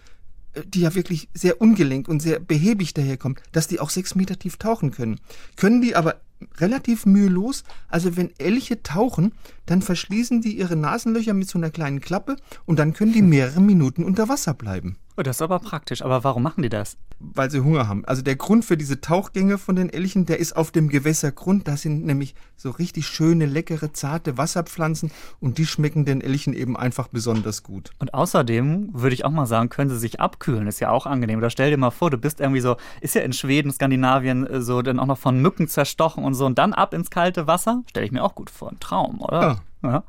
äh, 0.54 0.63
die 0.66 0.81
ja 0.81 0.95
wirklich 0.95 1.30
sehr 1.33 1.62
ungelenk 1.62 2.07
und 2.07 2.21
sehr 2.21 2.39
behäbig 2.39 2.94
daherkommen, 2.94 3.38
dass 3.51 3.68
die 3.68 3.80
auch 3.80 3.89
sechs 3.89 4.16
Meter 4.16 4.38
tief 4.38 4.57
tauchen 4.57 4.92
können. 4.92 5.19
Können 5.56 5.81
die 5.81 5.95
aber 5.95 6.21
relativ 6.58 7.06
mühelos. 7.06 7.64
Also 7.88 8.16
wenn 8.18 8.32
Elche 8.38 8.84
tauchen, 8.84 9.34
dann 9.66 9.82
verschließen 9.82 10.42
die 10.42 10.58
ihre 10.58 10.76
Nasenlöcher 10.76 11.34
mit 11.34 11.50
so 11.50 11.58
einer 11.58 11.70
kleinen 11.70 12.02
Klappe 12.02 12.36
und 12.66 12.80
dann 12.80 12.94
können 12.94 13.14
die 13.14 13.22
mehrere 13.22 13.62
Minuten 13.62 14.04
unter 14.04 14.30
Wasser 14.30 14.54
bleiben. 14.54 14.98
Oh, 15.20 15.22
das 15.22 15.36
ist 15.36 15.42
aber 15.42 15.60
praktisch. 15.60 16.02
Aber 16.02 16.24
warum 16.24 16.44
machen 16.44 16.64
die 16.64 16.70
das? 16.70 16.96
Weil 17.20 17.52
sie 17.52 17.60
Hunger 17.60 17.90
haben. 17.90 18.06
Also 18.06 18.22
der 18.22 18.38
Grund 18.38 18.64
für 18.64 18.78
diese 18.78 19.02
Tauchgänge 19.02 19.58
von 19.58 19.76
den 19.76 19.90
Elchen, 19.90 20.26
der 20.26 20.40
ist 20.40 20.56
auf 20.56 20.72
dem 20.72 20.88
Gewässergrund. 20.88 21.68
Da 21.68 21.76
sind 21.76 22.06
nämlich 22.06 22.36
so 22.56 22.70
richtig 22.70 23.06
schöne, 23.08 23.46
leckere, 23.46 23.92
zarte 23.92 24.38
Wasserpflanzen 24.38 25.12
und 25.42 25.58
die 25.58 25.66
schmecken 25.66 26.06
den 26.06 26.22
Elchen 26.22 26.54
eben 26.54 26.78
einfach 26.78 27.10
besonders 27.10 27.64
gut. 27.64 27.92
Und 28.00 28.14
außerdem 28.14 28.92
würde 28.94 29.14
ich 29.14 29.26
auch 29.26 29.32
mal 29.32 29.46
sagen, 29.46 29.68
können 29.68 29.90
sie 29.90 30.00
sich 30.00 30.22
abkühlen. 30.22 30.68
Ist 30.68 30.80
ja 30.80 30.90
auch 30.90 31.06
angenehm. 31.06 31.40
Oder 31.40 31.50
stell 31.50 31.70
dir 31.70 31.76
mal 31.76 31.92
vor, 31.92 32.10
du 32.12 32.18
bist 32.18 32.40
irgendwie 32.40 32.62
so, 32.62 32.78
ist 33.02 33.16
ja 33.16 33.22
in 33.22 33.34
Schweden, 33.34 33.74
Skandinavien 33.74 34.48
äh, 34.48 34.62
so 34.62 34.82
dann 34.82 35.00
auch 35.00 35.06
noch 35.06 35.18
von 35.18 35.42
Mücken 35.42 35.68
zerstochen 35.68 36.24
und 36.30 36.36
so 36.36 36.46
und 36.46 36.58
dann 36.58 36.74
ab 36.74 36.94
ins 36.94 37.10
kalte 37.10 37.48
Wasser. 37.48 37.84
Stell 37.90 38.04
ich 38.04 38.12
mir 38.12 38.24
auch 38.24 38.36
gut 38.36 38.50
vor. 38.50 38.72
Ein 38.72 38.80
Traum, 38.80 39.20
oder? 39.22 39.42
Ja. 39.42 39.60
Ja. 39.81 40.04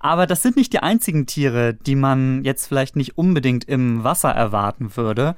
Aber 0.00 0.26
das 0.26 0.42
sind 0.42 0.56
nicht 0.56 0.72
die 0.72 0.80
einzigen 0.80 1.26
Tiere, 1.26 1.74
die 1.74 1.94
man 1.94 2.42
jetzt 2.44 2.66
vielleicht 2.66 2.96
nicht 2.96 3.16
unbedingt 3.16 3.64
im 3.64 4.02
Wasser 4.02 4.30
erwarten 4.30 4.96
würde. 4.96 5.36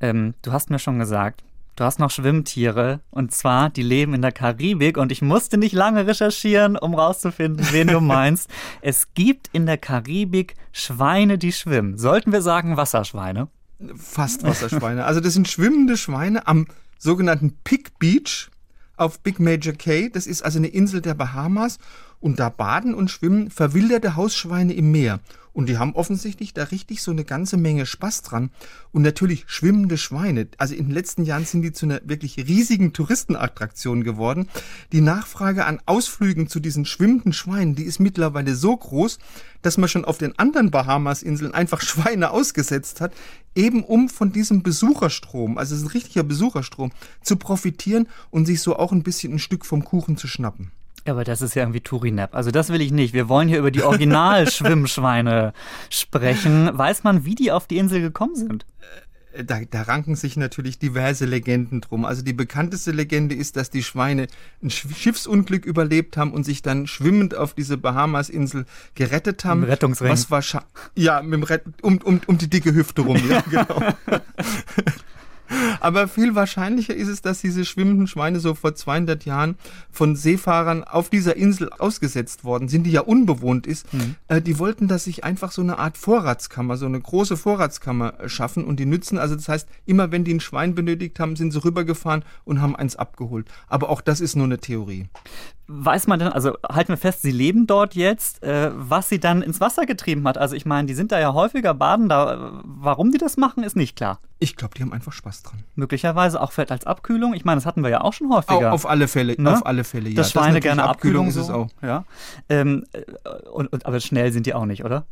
Ähm, 0.00 0.34
du 0.42 0.52
hast 0.52 0.70
mir 0.70 0.78
schon 0.78 1.00
gesagt, 1.00 1.42
du 1.74 1.82
hast 1.82 1.98
noch 1.98 2.10
Schwimmtiere 2.10 3.00
und 3.10 3.32
zwar, 3.32 3.70
die 3.70 3.82
leben 3.82 4.14
in 4.14 4.22
der 4.22 4.30
Karibik 4.30 4.96
und 4.96 5.10
ich 5.10 5.20
musste 5.20 5.58
nicht 5.58 5.72
lange 5.72 6.06
recherchieren, 6.06 6.76
um 6.76 6.94
rauszufinden, 6.94 7.66
wen 7.72 7.88
du 7.88 8.00
meinst. 8.16 8.48
es 8.82 9.12
gibt 9.14 9.48
in 9.52 9.66
der 9.66 9.78
Karibik 9.78 10.54
Schweine, 10.70 11.36
die 11.36 11.52
schwimmen. 11.52 11.98
Sollten 11.98 12.30
wir 12.30 12.42
sagen 12.42 12.76
Wasserschweine? 12.76 13.48
Fast 13.96 14.44
Wasserschweine. 14.44 15.04
Also 15.04 15.18
das 15.20 15.34
sind 15.34 15.48
schwimmende 15.48 15.96
Schweine 15.96 16.46
am 16.46 16.68
sogenannten 16.98 17.58
Pig 17.64 17.98
Beach 17.98 18.48
auf 18.96 19.20
Big 19.20 19.40
Major 19.40 19.74
Cay. 19.74 20.10
Das 20.10 20.26
ist 20.26 20.42
also 20.42 20.58
eine 20.58 20.68
Insel 20.68 21.00
der 21.00 21.14
Bahamas 21.14 21.78
und 22.24 22.40
da 22.40 22.48
baden 22.48 22.94
und 22.94 23.10
schwimmen 23.10 23.50
verwilderte 23.50 24.16
Hausschweine 24.16 24.72
im 24.72 24.90
Meer. 24.90 25.20
Und 25.52 25.68
die 25.68 25.76
haben 25.76 25.92
offensichtlich 25.92 26.54
da 26.54 26.64
richtig 26.64 27.02
so 27.02 27.10
eine 27.10 27.22
ganze 27.22 27.58
Menge 27.58 27.84
Spaß 27.84 28.22
dran. 28.22 28.50
Und 28.92 29.02
natürlich 29.02 29.44
schwimmende 29.46 29.98
Schweine. 29.98 30.48
Also 30.56 30.74
in 30.74 30.86
den 30.86 30.94
letzten 30.94 31.24
Jahren 31.24 31.44
sind 31.44 31.60
die 31.60 31.72
zu 31.72 31.84
einer 31.84 32.00
wirklich 32.02 32.38
riesigen 32.38 32.94
Touristenattraktion 32.94 34.04
geworden. 34.04 34.48
Die 34.90 35.02
Nachfrage 35.02 35.66
an 35.66 35.80
Ausflügen 35.84 36.48
zu 36.48 36.60
diesen 36.60 36.86
schwimmenden 36.86 37.34
Schweinen, 37.34 37.74
die 37.74 37.84
ist 37.84 38.00
mittlerweile 38.00 38.54
so 38.54 38.74
groß, 38.74 39.18
dass 39.60 39.76
man 39.76 39.90
schon 39.90 40.06
auf 40.06 40.16
den 40.16 40.36
anderen 40.38 40.70
Bahamas-Inseln 40.70 41.52
einfach 41.52 41.80
Schweine 41.82 42.30
ausgesetzt 42.30 43.02
hat, 43.02 43.12
eben 43.54 43.84
um 43.84 44.08
von 44.08 44.32
diesem 44.32 44.62
Besucherstrom, 44.62 45.58
also 45.58 45.74
es 45.74 45.82
ist 45.82 45.88
ein 45.88 45.92
richtiger 45.92 46.24
Besucherstrom, 46.24 46.90
zu 47.20 47.36
profitieren 47.36 48.08
und 48.30 48.46
sich 48.46 48.62
so 48.62 48.76
auch 48.76 48.92
ein 48.92 49.02
bisschen 49.02 49.34
ein 49.34 49.38
Stück 49.38 49.66
vom 49.66 49.84
Kuchen 49.84 50.16
zu 50.16 50.26
schnappen. 50.26 50.72
Ja, 51.06 51.12
aber 51.12 51.24
das 51.24 51.42
ist 51.42 51.54
ja 51.54 51.62
irgendwie 51.62 51.80
Turinap. 51.80 52.34
Also 52.34 52.50
das 52.50 52.70
will 52.70 52.80
ich 52.80 52.90
nicht. 52.90 53.12
Wir 53.12 53.28
wollen 53.28 53.48
hier 53.48 53.58
über 53.58 53.70
die 53.70 53.82
Original-Schwimmschweine 53.82 55.52
sprechen. 55.90 56.70
Weiß 56.72 57.04
man, 57.04 57.24
wie 57.24 57.34
die 57.34 57.52
auf 57.52 57.66
die 57.66 57.76
Insel 57.76 58.00
gekommen 58.00 58.36
sind? 58.36 58.64
Äh, 59.34 59.44
da, 59.44 59.60
da, 59.68 59.82
ranken 59.82 60.16
sich 60.16 60.36
natürlich 60.36 60.78
diverse 60.78 61.26
Legenden 61.26 61.82
drum. 61.82 62.06
Also 62.06 62.22
die 62.22 62.32
bekannteste 62.32 62.90
Legende 62.92 63.34
ist, 63.34 63.56
dass 63.56 63.68
die 63.68 63.82
Schweine 63.82 64.28
ein 64.62 64.70
Schiffsunglück 64.70 65.66
überlebt 65.66 66.16
haben 66.16 66.32
und 66.32 66.44
sich 66.44 66.62
dann 66.62 66.86
schwimmend 66.86 67.34
auf 67.34 67.52
diese 67.52 67.76
Bahamas-Insel 67.76 68.64
gerettet 68.94 69.44
haben. 69.44 69.64
Im 69.64 69.68
Rettungsring. 69.68 70.10
Was 70.10 70.30
wahrscheinlich, 70.30 70.70
ja, 70.94 71.20
mit 71.20 71.34
dem 71.34 71.42
Rett 71.42 71.64
um, 71.82 71.98
um, 71.98 72.20
um 72.26 72.38
die 72.38 72.48
dicke 72.48 72.74
Hüfte 72.74 73.02
rum, 73.02 73.20
ja, 73.28 73.40
genau. 73.50 73.82
Aber 75.80 76.08
viel 76.08 76.34
wahrscheinlicher 76.34 76.94
ist 76.94 77.08
es, 77.08 77.22
dass 77.22 77.40
diese 77.40 77.64
schwimmenden 77.64 78.06
Schweine 78.06 78.40
so 78.40 78.54
vor 78.54 78.74
200 78.74 79.24
Jahren 79.24 79.56
von 79.90 80.16
Seefahrern 80.16 80.84
auf 80.84 81.10
dieser 81.10 81.36
Insel 81.36 81.70
ausgesetzt 81.70 82.44
worden 82.44 82.68
sind, 82.68 82.84
die 82.84 82.90
ja 82.90 83.02
unbewohnt 83.02 83.66
ist. 83.66 83.92
Mhm. 83.92 84.16
Äh, 84.28 84.40
die 84.40 84.58
wollten, 84.58 84.88
dass 84.88 85.04
sich 85.04 85.24
einfach 85.24 85.52
so 85.52 85.62
eine 85.62 85.78
Art 85.78 85.98
Vorratskammer, 85.98 86.76
so 86.76 86.86
eine 86.86 87.00
große 87.00 87.36
Vorratskammer 87.36 88.20
äh, 88.20 88.28
schaffen 88.28 88.64
und 88.64 88.80
die 88.80 88.86
nützen. 88.86 89.18
Also 89.18 89.34
das 89.34 89.48
heißt, 89.48 89.68
immer 89.86 90.10
wenn 90.12 90.24
die 90.24 90.34
ein 90.34 90.40
Schwein 90.40 90.74
benötigt 90.74 91.20
haben, 91.20 91.36
sind 91.36 91.52
sie 91.52 91.62
rübergefahren 91.64 92.24
und 92.44 92.60
haben 92.60 92.76
eins 92.76 92.96
abgeholt. 92.96 93.46
Aber 93.68 93.90
auch 93.90 94.00
das 94.00 94.20
ist 94.20 94.36
nur 94.36 94.46
eine 94.46 94.58
Theorie. 94.58 95.06
Weiß 95.66 96.06
man 96.06 96.18
denn, 96.18 96.28
also 96.28 96.56
halten 96.68 96.90
wir 96.90 96.96
fest, 96.98 97.22
sie 97.22 97.30
leben 97.30 97.66
dort 97.66 97.94
jetzt, 97.94 98.42
äh, 98.42 98.70
was 98.74 99.08
sie 99.08 99.18
dann 99.18 99.40
ins 99.40 99.60
Wasser 99.60 99.86
getrieben 99.86 100.26
hat. 100.28 100.36
Also 100.36 100.56
ich 100.56 100.66
meine, 100.66 100.86
die 100.86 100.94
sind 100.94 101.10
da 101.10 101.18
ja 101.18 101.32
häufiger 101.32 101.72
baden, 101.72 102.08
da, 102.08 102.60
warum 102.64 103.10
die 103.10 103.18
das 103.18 103.36
machen, 103.36 103.64
ist 103.64 103.74
nicht 103.74 103.96
klar. 103.96 104.20
Ich 104.40 104.56
glaube, 104.56 104.74
die 104.74 104.82
haben 104.82 104.92
einfach 104.92 105.12
Spaß 105.12 105.42
dran. 105.42 105.64
Möglicherweise 105.74 106.40
auch 106.42 106.52
vielleicht 106.52 106.70
als 106.70 106.84
Abkühlung. 106.86 107.32
Ich 107.32 107.46
meine, 107.46 107.56
das 107.56 107.66
hatten 107.66 107.82
wir 107.82 107.88
ja 107.88 108.02
auch 108.02 108.12
schon 108.12 108.30
häufiger. 108.30 108.74
Auf, 108.74 108.84
auf 108.84 108.90
alle 108.90 109.08
Fälle, 109.08 109.40
ne? 109.40 109.52
auf 109.52 109.64
alle 109.64 109.84
Fälle, 109.84 110.10
ja. 110.10 110.16
Dass 110.16 110.32
Schweine 110.32 110.54
das 110.54 110.62
gerne 110.62 110.84
Abkühlung, 110.84 111.28
Abkühlung 111.28 111.44
ist 111.44 111.48
es 111.48 111.50
auch. 111.50 111.68
Ja. 111.82 112.04
Ähm, 112.50 112.84
äh, 112.92 113.00
und, 113.48 113.72
und, 113.72 113.86
aber 113.86 114.00
schnell 114.00 114.32
sind 114.32 114.44
die 114.44 114.52
auch 114.52 114.66
nicht, 114.66 114.84
oder? 114.84 115.06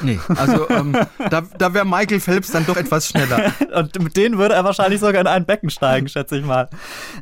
Nee, 0.00 0.18
also 0.28 0.68
ähm, 0.70 0.96
da, 1.30 1.42
da 1.58 1.74
wäre 1.74 1.84
Michael 1.84 2.20
Phelps 2.20 2.50
dann 2.50 2.66
doch 2.66 2.76
etwas 2.76 3.08
schneller. 3.08 3.52
Und 3.74 4.02
mit 4.02 4.16
denen 4.16 4.38
würde 4.38 4.54
er 4.54 4.64
wahrscheinlich 4.64 5.00
sogar 5.00 5.20
in 5.20 5.26
ein 5.26 5.44
Becken 5.44 5.70
steigen, 5.70 6.08
schätze 6.08 6.38
ich 6.38 6.44
mal. 6.44 6.68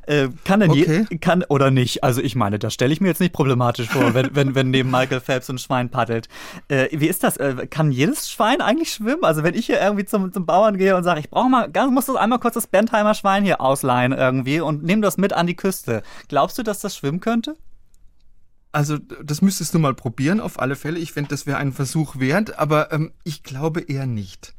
Äh, 0.06 0.28
kann 0.44 0.60
denn 0.60 0.70
okay. 0.70 1.06
je, 1.10 1.18
kann 1.18 1.44
oder 1.48 1.70
nicht? 1.70 2.04
Also 2.04 2.22
ich 2.22 2.36
meine, 2.36 2.58
das 2.58 2.72
stelle 2.72 2.92
ich 2.92 3.00
mir 3.00 3.08
jetzt 3.08 3.20
nicht 3.20 3.32
problematisch 3.32 3.88
vor, 3.88 4.14
wenn, 4.14 4.34
wenn, 4.34 4.54
wenn 4.54 4.70
neben 4.70 4.90
Michael 4.90 5.20
Phelps 5.20 5.50
ein 5.50 5.58
Schwein 5.58 5.90
paddelt. 5.90 6.28
Äh, 6.68 6.88
wie 6.92 7.08
ist 7.08 7.24
das? 7.24 7.36
Äh, 7.36 7.66
kann 7.68 7.90
jedes 7.92 8.30
Schwein 8.30 8.60
eigentlich 8.60 8.92
schwimmen? 8.92 9.24
Also 9.24 9.42
wenn 9.42 9.54
ich 9.54 9.66
hier 9.66 9.80
irgendwie 9.80 10.04
zum, 10.04 10.32
zum 10.32 10.46
Bauern 10.46 10.78
gehe 10.78 10.96
und 10.96 11.04
sage, 11.04 11.20
ich 11.20 11.30
brauche 11.30 11.50
mal, 11.50 11.70
muss 11.90 12.06
das 12.06 12.16
einmal 12.16 12.38
kurz 12.38 12.54
das 12.54 12.66
Bentheimer 12.66 13.14
Schwein 13.14 13.44
hier 13.44 13.60
ausleihen 13.60 14.12
irgendwie 14.12 14.60
und 14.60 14.84
nehme 14.84 15.02
das 15.02 15.18
mit 15.18 15.32
an 15.32 15.46
die 15.46 15.56
Küste. 15.56 16.02
Glaubst 16.28 16.56
du, 16.58 16.62
dass 16.62 16.80
das 16.80 16.96
schwimmen 16.96 17.20
könnte? 17.20 17.56
Also 18.72 18.98
das 18.98 19.42
müsstest 19.42 19.74
du 19.74 19.78
mal 19.78 19.94
probieren, 19.94 20.40
auf 20.40 20.60
alle 20.60 20.76
Fälle. 20.76 20.98
Ich 20.98 21.12
finde, 21.12 21.30
das 21.30 21.46
wäre 21.46 21.58
ein 21.58 21.72
Versuch 21.72 22.18
wert, 22.18 22.58
aber 22.58 22.92
ähm, 22.92 23.12
ich 23.24 23.42
glaube 23.42 23.80
eher 23.80 24.06
nicht 24.06 24.54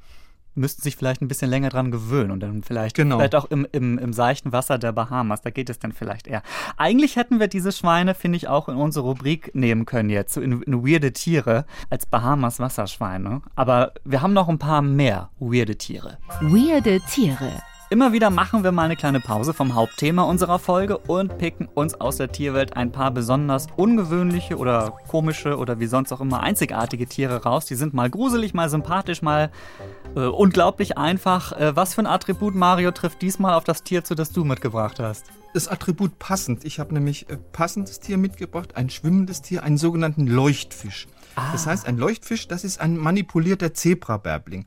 müssten 0.56 0.82
sich 0.82 0.96
vielleicht 0.96 1.22
ein 1.22 1.28
bisschen 1.28 1.50
länger 1.50 1.70
dran 1.70 1.92
gewöhnen 1.92 2.32
und 2.32 2.42
dann 2.42 2.64
vielleicht, 2.64 2.96
genau. 2.96 3.18
vielleicht 3.18 3.36
auch 3.36 3.46
im, 3.46 3.68
im, 3.72 3.98
im 3.98 4.14
seichten 4.14 4.52
Wasser 4.52 4.78
der 4.78 4.92
Bahamas, 4.92 5.42
da 5.42 5.50
geht 5.50 5.70
es 5.70 5.80
dann 5.80 5.92
vielleicht 5.92 6.28
eher. 6.28 6.44
Eigentlich 6.78 7.16
hätten 7.16 7.40
wir 7.40 7.48
diese 7.48 7.72
Schweine, 7.72 8.16
finde 8.16 8.38
ich, 8.38 8.48
auch 8.48 8.68
in 8.68 8.76
unsere 8.76 9.06
Rubrik 9.06 9.54
nehmen 9.56 9.86
können 9.86 10.10
jetzt, 10.10 10.34
so 10.34 10.42
in, 10.42 10.62
in 10.62 10.86
weirde 10.86 11.14
Tiere 11.14 11.66
als 11.90 12.06
Bahamas 12.06 12.60
Wasserschweine. 12.60 13.42
Aber 13.56 13.94
wir 14.04 14.22
haben 14.22 14.34
noch 14.34 14.50
ein 14.50 14.60
paar 14.60 14.82
mehr 14.82 15.30
weirde 15.40 15.78
Tiere. 15.78 16.18
Weirde 16.42 17.00
Tiere. 17.10 17.62
Immer 17.92 18.14
wieder 18.14 18.30
machen 18.30 18.64
wir 18.64 18.72
mal 18.72 18.84
eine 18.86 18.96
kleine 18.96 19.20
Pause 19.20 19.54
vom 19.54 19.76
Hauptthema 19.76 20.24
unserer 20.24 20.60
Folge 20.60 20.98
und 20.98 21.38
picken 21.38 21.68
uns 21.68 21.94
aus 21.94 22.16
der 22.16 22.32
Tierwelt 22.32 22.78
ein 22.78 22.94
paar 22.94 23.12
besonders 23.12 23.68
ungewöhnliche 23.76 24.58
oder 24.58 24.94
komische 25.10 25.58
oder 25.58 25.82
wie 25.82 25.88
sonst 25.88 26.14
auch 26.14 26.22
immer 26.22 26.40
einzigartige 26.40 27.06
Tiere 27.06 27.44
raus. 27.44 27.66
Die 27.66 27.76
sind 27.76 27.94
mal 27.94 28.10
gruselig, 28.10 28.54
mal 28.54 28.70
sympathisch, 28.70 29.22
mal 29.22 29.52
äh, 30.16 30.22
unglaublich 30.22 30.98
einfach. 30.98 31.52
Äh, 31.52 31.76
was 31.76 31.94
für 31.94 32.04
ein 32.04 32.08
Attribut, 32.08 32.56
Mario, 32.56 32.92
trifft 32.92 33.22
diesmal 33.22 33.56
auf 33.56 33.66
das 33.66 33.84
Tier 33.84 34.06
zu, 34.06 34.16
das 34.16 34.32
du 34.32 34.46
mitgebracht 34.46 35.02
hast? 35.02 35.26
Das 35.54 35.68
Attribut 35.68 36.18
passend. 36.18 36.64
Ich 36.64 36.80
habe 36.80 36.94
nämlich 36.94 37.30
äh, 37.30 37.36
passendes 37.52 38.00
Tier 38.00 38.18
mitgebracht, 38.18 38.78
ein 38.78 38.90
schwimmendes 38.90 39.42
Tier, 39.42 39.64
einen 39.64 39.78
sogenannten 39.78 40.28
Leuchtfisch. 40.28 41.08
Ah. 41.36 41.52
Das 41.52 41.66
heißt, 41.66 41.86
ein 41.86 41.98
Leuchtfisch, 41.98 42.48
das 42.48 42.64
ist 42.64 42.80
ein 42.80 42.98
manipulierter 42.98 43.74
Zebrabärbling. 43.74 44.66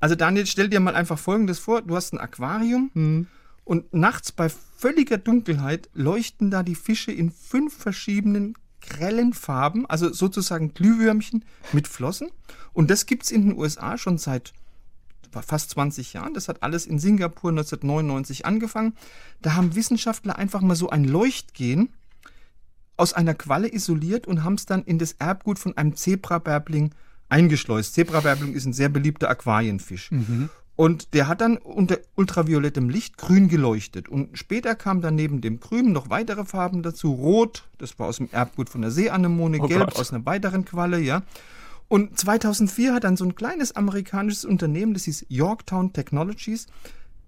Also 0.00 0.14
Daniel, 0.14 0.46
stell 0.46 0.68
dir 0.68 0.80
mal 0.80 0.94
einfach 0.94 1.18
Folgendes 1.18 1.58
vor. 1.58 1.82
Du 1.82 1.96
hast 1.96 2.12
ein 2.12 2.20
Aquarium 2.20 2.90
hm. 2.94 3.26
und 3.64 3.92
nachts 3.92 4.32
bei 4.32 4.48
völliger 4.48 5.18
Dunkelheit 5.18 5.88
leuchten 5.94 6.50
da 6.50 6.62
die 6.62 6.74
Fische 6.74 7.12
in 7.12 7.30
fünf 7.30 7.76
verschiedenen 7.76 8.54
grellen 8.80 9.32
Farben, 9.32 9.86
also 9.86 10.12
sozusagen 10.12 10.74
Glühwürmchen 10.74 11.44
mit 11.72 11.88
Flossen. 11.88 12.28
Und 12.72 12.90
das 12.90 13.06
gibt 13.06 13.24
es 13.24 13.30
in 13.30 13.48
den 13.48 13.58
USA 13.58 13.96
schon 13.96 14.18
seit 14.18 14.52
fast 15.42 15.70
20 15.70 16.12
Jahren. 16.12 16.34
Das 16.34 16.48
hat 16.48 16.62
alles 16.62 16.86
in 16.86 16.98
Singapur 16.98 17.50
1999 17.50 18.46
angefangen. 18.46 18.94
Da 19.42 19.54
haben 19.54 19.74
Wissenschaftler 19.74 20.36
einfach 20.36 20.60
mal 20.60 20.76
so 20.76 20.90
ein 20.90 21.04
Leuchtgen 21.04 21.88
aus 22.96 23.12
einer 23.12 23.34
Qualle 23.34 23.72
isoliert 23.72 24.26
und 24.26 24.44
haben 24.44 24.54
es 24.54 24.66
dann 24.66 24.82
in 24.84 24.98
das 24.98 25.12
Erbgut 25.12 25.58
von 25.58 25.76
einem 25.76 25.96
Zebrabärbling 25.96 26.92
eingeschleust. 27.28 27.94
Zebrabärbling 27.94 28.54
ist 28.54 28.66
ein 28.66 28.72
sehr 28.72 28.88
beliebter 28.88 29.28
Aquarienfisch. 29.28 30.10
Mhm. 30.10 30.50
Und 30.76 31.14
der 31.14 31.28
hat 31.28 31.40
dann 31.40 31.56
unter 31.56 31.98
ultraviolettem 32.16 32.88
Licht 32.88 33.16
grün 33.16 33.48
geleuchtet. 33.48 34.08
Und 34.08 34.36
später 34.36 34.74
kamen 34.74 35.02
dann 35.02 35.14
neben 35.14 35.40
dem 35.40 35.60
Grün 35.60 35.92
noch 35.92 36.10
weitere 36.10 36.44
Farben 36.44 36.82
dazu. 36.82 37.12
Rot, 37.12 37.68
das 37.78 37.98
war 37.98 38.08
aus 38.08 38.16
dem 38.16 38.28
Erbgut 38.32 38.68
von 38.68 38.82
der 38.82 38.90
Seeanemone, 38.90 39.58
oh 39.60 39.68
gelb 39.68 39.90
Gott. 39.90 39.96
aus 39.96 40.12
einer 40.12 40.26
weiteren 40.26 40.64
Qualle, 40.64 40.98
ja. 40.98 41.22
Und 41.86 42.18
2004 42.18 42.92
hat 42.92 43.04
dann 43.04 43.16
so 43.16 43.24
ein 43.24 43.36
kleines 43.36 43.76
amerikanisches 43.76 44.44
Unternehmen, 44.44 44.94
das 44.94 45.04
hieß 45.04 45.26
Yorktown 45.28 45.92
Technologies, 45.92 46.66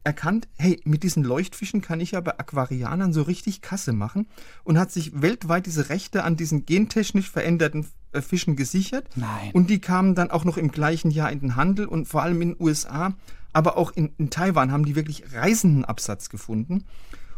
erkannt, 0.06 0.46
hey, 0.56 0.80
mit 0.84 1.02
diesen 1.02 1.24
Leuchtfischen 1.24 1.82
kann 1.82 2.00
ich 2.00 2.12
ja 2.12 2.20
bei 2.20 2.38
Aquarianern 2.38 3.12
so 3.12 3.22
richtig 3.22 3.60
Kasse 3.60 3.92
machen 3.92 4.28
und 4.62 4.78
hat 4.78 4.92
sich 4.92 5.20
weltweit 5.20 5.66
diese 5.66 5.88
Rechte 5.88 6.22
an 6.22 6.36
diesen 6.36 6.64
gentechnisch 6.64 7.28
veränderten 7.28 7.88
äh, 8.12 8.22
Fischen 8.22 8.54
gesichert. 8.54 9.08
Nein. 9.16 9.50
Und 9.52 9.68
die 9.68 9.80
kamen 9.80 10.14
dann 10.14 10.30
auch 10.30 10.44
noch 10.44 10.58
im 10.58 10.70
gleichen 10.70 11.10
Jahr 11.10 11.32
in 11.32 11.40
den 11.40 11.56
Handel 11.56 11.86
und 11.86 12.06
vor 12.06 12.22
allem 12.22 12.40
in 12.40 12.50
den 12.50 12.62
USA, 12.64 13.14
aber 13.52 13.76
auch 13.76 13.90
in, 13.90 14.12
in 14.16 14.30
Taiwan 14.30 14.70
haben 14.70 14.84
die 14.84 14.94
wirklich 14.94 15.32
Reisendenabsatz 15.32 16.30
gefunden. 16.30 16.84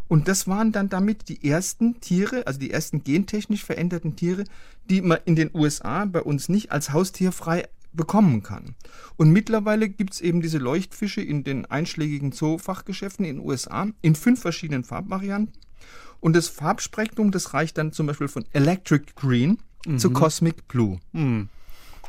Und 0.07 0.29
das 0.29 0.47
waren 0.47 0.71
dann 0.71 0.91
damit 0.91 1.31
die 1.31 1.49
ersten 1.49 2.01
Tiere, 2.01 2.47
also 2.47 2.61
die 2.61 2.71
ersten 2.71 3.03
gentechnisch 3.03 3.65
veränderten 3.65 4.15
Tiere, 4.15 4.45
die 4.91 5.01
man 5.01 5.19
in 5.25 5.37
den 5.37 5.51
USA 5.55 6.05
bei 6.05 6.21
uns 6.21 6.51
nicht 6.51 6.71
als 6.71 6.93
Haustier 6.93 7.33
frei 7.33 7.67
bekommen 7.99 8.43
kann. 8.43 8.75
Und 9.17 9.31
mittlerweile 9.31 9.91
gibt 9.91 10.15
es 10.15 10.23
eben 10.23 10.41
diese 10.41 10.57
Leuchtfische 10.57 11.21
in 11.21 11.45
den 11.45 11.67
einschlägigen 11.67 12.33
Zoofachgeschäften 12.33 13.27
in 13.27 13.37
den 13.37 13.47
USA 13.47 13.89
in 14.01 14.15
fünf 14.15 14.41
verschiedenen 14.41 14.85
Farbvarianten. 14.85 15.61
Und 16.21 16.35
das 16.35 16.49
Farbspektrum, 16.49 17.31
das 17.31 17.53
reicht 17.53 17.77
dann 17.77 17.93
zum 17.93 18.07
Beispiel 18.07 18.29
von 18.29 18.47
Electric 18.53 19.13
Green 19.15 19.59
mhm. 19.87 19.99
zu 19.99 20.11
Cosmic 20.11 20.67
Blue. 20.67 20.99
Mhm. 21.13 21.51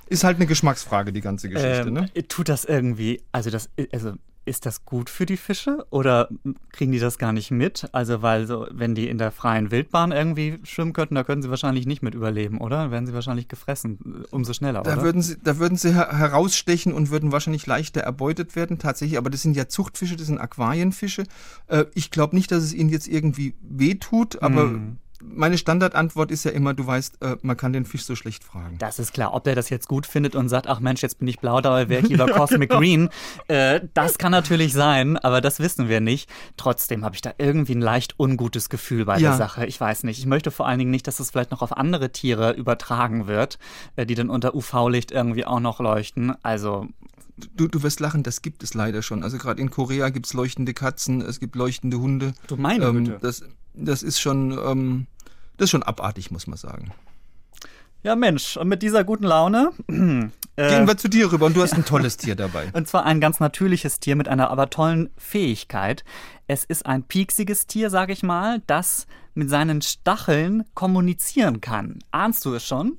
Ist 0.08 0.24
halt 0.24 0.38
eine 0.38 0.48
Geschmacksfrage, 0.48 1.12
die 1.12 1.22
ganze 1.22 1.50
Geschichte, 1.50 1.88
ähm, 1.88 1.94
ne? 1.94 2.10
Tut 2.28 2.50
das 2.50 2.66
irgendwie, 2.66 3.22
also 3.32 3.50
das, 3.50 3.70
also 3.92 4.14
ist 4.50 4.66
das 4.66 4.84
gut 4.84 5.10
für 5.10 5.26
die 5.28 5.38
Fische 5.38 5.86
oder 5.92 6.28
kriegen 6.72 6.92
die 6.92 7.00
das 7.00 7.20
gar 7.20 7.32
nicht 7.32 7.52
mit? 7.52 7.88
Also, 7.92 8.24
weil 8.24 8.48
so, 8.48 8.68
wenn 8.72 8.96
die 8.96 9.08
in 9.08 9.20
der 9.20 9.32
freien 9.32 9.70
Wildbahn 9.70 10.12
irgendwie 10.12 10.60
schwimmen 10.64 10.92
könnten, 10.94 11.16
da 11.16 11.24
können 11.24 11.44
sie 11.44 11.52
wahrscheinlich 11.52 11.86
nicht 11.86 12.02
mit 12.02 12.16
überleben, 12.16 12.60
oder? 12.60 12.78
Dann 12.78 12.92
werden 12.92 13.06
sie 13.06 13.14
wahrscheinlich 13.14 13.48
gefressen, 13.48 14.24
äh, 14.24 14.28
umso 14.32 14.54
schneller, 14.54 14.82
da 14.82 14.94
oder? 14.94 15.04
Würden 15.04 15.22
sie, 15.22 15.38
da 15.42 15.60
würden 15.60 15.78
sie 15.78 15.94
herausstechen 15.94 16.92
und 16.92 17.12
würden 17.12 17.32
wahrscheinlich 17.32 17.68
leichter 17.68 18.02
erbeutet 18.02 18.56
werden, 18.56 18.80
tatsächlich. 18.80 19.20
Aber 19.20 19.30
das 19.30 19.44
sind 19.44 19.56
ja 19.56 19.68
Zuchtfische, 19.70 20.16
das 20.16 20.28
sind 20.28 20.40
Aquarienfische. 20.40 21.24
Äh, 21.68 21.86
ich 21.94 22.10
glaube 22.10 22.36
nicht, 22.36 22.52
dass 22.52 22.64
es 22.64 22.74
ihnen 22.74 22.90
jetzt 22.90 23.08
irgendwie 23.08 23.54
wehtut, 23.62 24.42
aber. 24.42 24.66
Mm 24.66 24.98
meine 25.22 25.58
Standardantwort 25.58 26.32
ist 26.32 26.46
ja 26.46 26.52
immer, 26.52 26.74
du 26.74 26.86
weißt, 26.86 27.22
äh, 27.22 27.38
man 27.42 27.58
kann 27.58 27.74
den 27.74 27.86
Fisch 27.86 28.04
so 28.04 28.16
schlecht 28.16 28.44
fragen. 28.44 28.78
Das 28.78 29.00
ist 29.00 29.14
klar. 29.14 29.34
Ob 29.34 29.44
der 29.44 29.56
das 29.56 29.70
jetzt 29.70 29.88
gut 29.88 30.06
findet 30.06 30.36
und 30.36 30.50
sagt, 30.50 30.68
ach 30.68 30.80
Mensch, 30.80 31.02
jetzt 31.02 31.20
bin 31.20 31.28
ich 31.28 31.40
blau, 31.40 31.62
dabei 31.62 31.90
wäre 31.90 32.04
ich 32.04 32.10
lieber 32.10 32.28
Cosmic 32.28 32.70
genau. 32.70 32.80
Green, 32.80 33.10
äh, 33.48 33.82
das 33.94 34.18
kann 34.18 34.32
natürlich 34.32 34.74
sein, 34.74 35.18
aber 35.18 35.42
das 35.42 35.60
wissen 35.60 35.90
wir 35.90 36.00
nicht. 36.00 36.30
Trotzdem 36.58 37.04
habe 37.04 37.16
ich 37.16 37.22
da 37.22 37.34
irgendwie 37.38 37.76
ein 37.76 37.82
leicht 37.82 38.20
ungutes 38.20 38.70
Gefühl 38.70 39.06
bei 39.06 39.18
ja. 39.18 39.30
der 39.30 39.38
Sache. 39.38 39.66
Ich 39.66 39.80
weiß 39.80 40.04
nicht. 40.04 40.20
Ich 40.20 40.26
möchte 40.26 40.52
vor 40.52 40.68
allen 40.68 40.80
Dingen 40.80 40.92
nicht, 40.92 41.08
dass 41.08 41.20
es 41.20 41.32
vielleicht 41.32 41.52
noch 41.52 41.62
auf 41.62 41.76
andere 41.76 42.12
Tiere 42.12 42.54
übertragen 42.54 43.28
wird, 43.28 43.60
äh, 43.96 44.06
die 44.06 44.16
dann 44.16 44.30
unter 44.30 44.56
UV-Licht 44.56 45.12
irgendwie 45.12 45.46
auch 45.46 45.60
noch 45.60 45.80
leuchten. 45.80 46.34
Also 46.44 46.88
Du, 47.56 47.70
du 47.70 47.84
wirst 47.84 48.02
lachen, 48.02 48.24
das 48.24 48.42
gibt 48.42 48.64
es 48.64 48.74
leider 48.74 49.02
schon. 49.02 49.24
Also 49.24 49.38
gerade 49.38 49.62
in 49.62 49.70
Korea 49.70 50.10
gibt 50.10 50.26
es 50.26 50.34
leuchtende 50.34 50.74
Katzen, 50.74 51.22
es 51.22 51.40
gibt 51.40 51.56
leuchtende 51.56 51.98
Hunde. 51.98 52.34
Du 52.48 52.58
meine 52.58 52.86
ähm, 52.86 53.16
das, 53.22 53.44
das 53.86 54.04
ist 54.04 54.20
schon, 54.20 54.52
ähm, 54.52 55.08
das 55.58 55.66
ist 55.66 55.72
schon 55.72 55.84
abartig, 55.84 56.32
muss 56.32 56.48
man 56.48 56.58
sagen. 56.58 56.92
Ja, 58.02 58.16
Mensch, 58.16 58.56
und 58.56 58.70
mit 58.70 58.82
dieser 58.82 59.04
guten 59.04 59.26
Laune 59.26 59.72
äh, 59.88 59.92
gehen 60.70 60.88
wir 60.88 60.98
zu 60.98 61.10
dir 61.10 61.32
rüber 61.32 61.48
und 61.48 61.58
du 61.58 61.62
hast 61.62 61.74
ein 61.74 61.84
tolles 61.84 62.16
Tier 62.16 62.36
dabei. 62.36 62.70
Und 62.74 62.88
zwar 62.88 63.06
ein 63.06 63.20
ganz 63.20 63.42
natürliches 63.42 64.00
Tier 64.00 64.16
mit 64.16 64.30
einer 64.30 64.50
aber 64.50 64.70
tollen 64.70 65.10
Fähigkeit. 65.18 66.06
Es 66.48 66.64
ist 66.64 66.86
ein 66.86 67.04
pieksiges 67.04 67.68
Tier, 67.68 67.90
sag 67.90 68.10
ich 68.10 68.24
mal, 68.24 68.62
das 68.68 69.06
mit 69.34 69.50
seinen 69.50 69.82
Stacheln 69.82 70.64
kommunizieren 70.76 71.60
kann. 71.60 72.00
Ahnst 72.12 72.46
du 72.46 72.54
es 72.54 72.66
schon? 72.66 72.98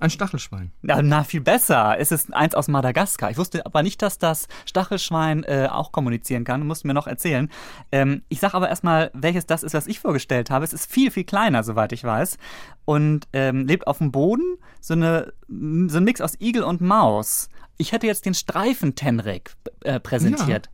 Ein 0.00 0.10
Stachelschwein. 0.10 0.72
Na, 0.80 1.02
na, 1.02 1.24
viel 1.24 1.42
besser. 1.42 1.96
Es 1.98 2.10
ist 2.10 2.32
eins 2.32 2.54
aus 2.54 2.68
Madagaskar. 2.68 3.30
Ich 3.30 3.36
wusste 3.36 3.66
aber 3.66 3.82
nicht, 3.82 4.00
dass 4.00 4.16
das 4.16 4.48
Stachelschwein 4.64 5.44
äh, 5.44 5.68
auch 5.70 5.92
kommunizieren 5.92 6.44
kann. 6.44 6.66
Musst 6.66 6.86
mir 6.86 6.94
noch 6.94 7.06
erzählen. 7.06 7.50
Ähm, 7.92 8.22
ich 8.30 8.40
sage 8.40 8.54
aber 8.54 8.70
erstmal, 8.70 9.10
welches 9.12 9.44
das 9.44 9.62
ist, 9.62 9.74
was 9.74 9.86
ich 9.86 10.00
vorgestellt 10.00 10.48
habe. 10.48 10.64
Es 10.64 10.72
ist 10.72 10.90
viel, 10.90 11.10
viel 11.10 11.24
kleiner, 11.24 11.62
soweit 11.62 11.92
ich 11.92 12.02
weiß. 12.02 12.38
Und 12.86 13.28
ähm, 13.34 13.66
lebt 13.66 13.86
auf 13.86 13.98
dem 13.98 14.10
Boden. 14.10 14.56
So, 14.80 14.94
eine, 14.94 15.34
so 15.48 15.98
ein 15.98 16.04
Mix 16.04 16.22
aus 16.22 16.40
Igel 16.40 16.62
und 16.62 16.80
Maus. 16.80 17.50
Ich 17.76 17.92
hätte 17.92 18.06
jetzt 18.06 18.24
den 18.24 18.34
Streifen-Tenrek 18.34 19.54
äh, 19.84 20.00
präsentiert. 20.00 20.66
Ja. 20.66 20.72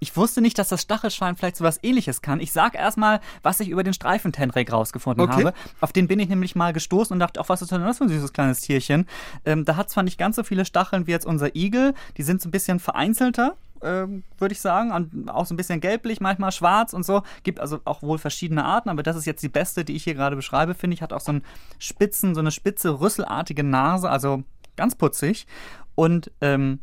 Ich 0.00 0.16
wusste 0.16 0.40
nicht, 0.40 0.58
dass 0.58 0.68
das 0.68 0.82
Stachelschwein 0.82 1.36
vielleicht 1.36 1.56
so 1.56 1.64
was 1.64 1.82
ähnliches 1.82 2.22
kann. 2.22 2.40
Ich 2.40 2.52
sag 2.52 2.74
erstmal, 2.74 3.20
was 3.42 3.60
ich 3.60 3.68
über 3.68 3.82
den 3.82 3.92
Streifentenrek 3.92 4.72
rausgefunden 4.72 5.28
okay. 5.28 5.44
habe. 5.44 5.54
Auf 5.80 5.92
den 5.92 6.08
bin 6.08 6.18
ich 6.18 6.28
nämlich 6.28 6.54
mal 6.54 6.72
gestoßen 6.72 7.14
und 7.14 7.20
dachte, 7.20 7.40
ach, 7.40 7.48
was 7.48 7.62
ist 7.62 7.72
denn 7.72 7.82
das 7.82 7.98
für 7.98 8.04
ein 8.04 8.08
süßes 8.08 8.32
kleines 8.32 8.60
Tierchen? 8.60 9.06
Ähm, 9.44 9.64
da 9.64 9.76
hat 9.76 9.90
zwar 9.90 10.04
nicht 10.04 10.18
ganz 10.18 10.36
so 10.36 10.44
viele 10.44 10.64
Stacheln 10.64 11.06
wie 11.06 11.10
jetzt 11.10 11.26
unser 11.26 11.54
Igel, 11.56 11.94
die 12.16 12.22
sind 12.22 12.40
so 12.40 12.48
ein 12.48 12.52
bisschen 12.52 12.78
vereinzelter. 12.78 13.56
Ähm, 13.80 14.24
würde 14.38 14.52
ich 14.52 14.60
sagen, 14.60 14.90
und 14.90 15.30
auch 15.30 15.46
so 15.46 15.54
ein 15.54 15.56
bisschen 15.56 15.80
gelblich, 15.80 16.20
manchmal 16.20 16.50
schwarz 16.50 16.92
und 16.92 17.06
so. 17.06 17.22
Gibt 17.44 17.60
also 17.60 17.80
auch 17.84 18.02
wohl 18.02 18.18
verschiedene 18.18 18.64
Arten, 18.64 18.88
aber 18.88 19.04
das 19.04 19.14
ist 19.14 19.24
jetzt 19.24 19.42
die 19.42 19.48
beste, 19.48 19.84
die 19.84 19.94
ich 19.94 20.02
hier 20.02 20.14
gerade 20.14 20.34
beschreibe, 20.34 20.74
finde 20.74 20.94
ich. 20.94 21.02
Hat 21.02 21.12
auch 21.12 21.20
so 21.20 21.30
einen 21.30 21.44
spitzen, 21.78 22.34
so 22.34 22.40
eine 22.40 22.50
spitze, 22.50 23.00
rüsselartige 23.00 23.62
Nase, 23.62 24.10
also 24.10 24.42
ganz 24.76 24.96
putzig. 24.96 25.46
Und 25.94 26.32
ähm, 26.40 26.80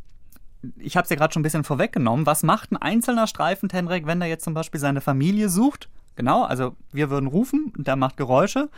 ich 0.77 0.97
habe 0.97 1.03
es 1.03 1.09
ja 1.09 1.15
gerade 1.15 1.33
schon 1.33 1.41
ein 1.41 1.43
bisschen 1.43 1.63
vorweggenommen. 1.63 2.25
Was 2.25 2.43
macht 2.43 2.71
ein 2.71 2.77
einzelner 2.77 3.27
Streifentenrek, 3.27 4.05
wenn 4.05 4.21
er 4.21 4.27
jetzt 4.27 4.43
zum 4.43 4.53
Beispiel 4.53 4.79
seine 4.79 5.01
Familie 5.01 5.49
sucht? 5.49 5.89
Genau, 6.15 6.43
also 6.43 6.75
wir 6.91 7.09
würden 7.09 7.27
rufen, 7.27 7.73
der 7.77 7.95
macht 7.95 8.17
Geräusche. 8.17 8.69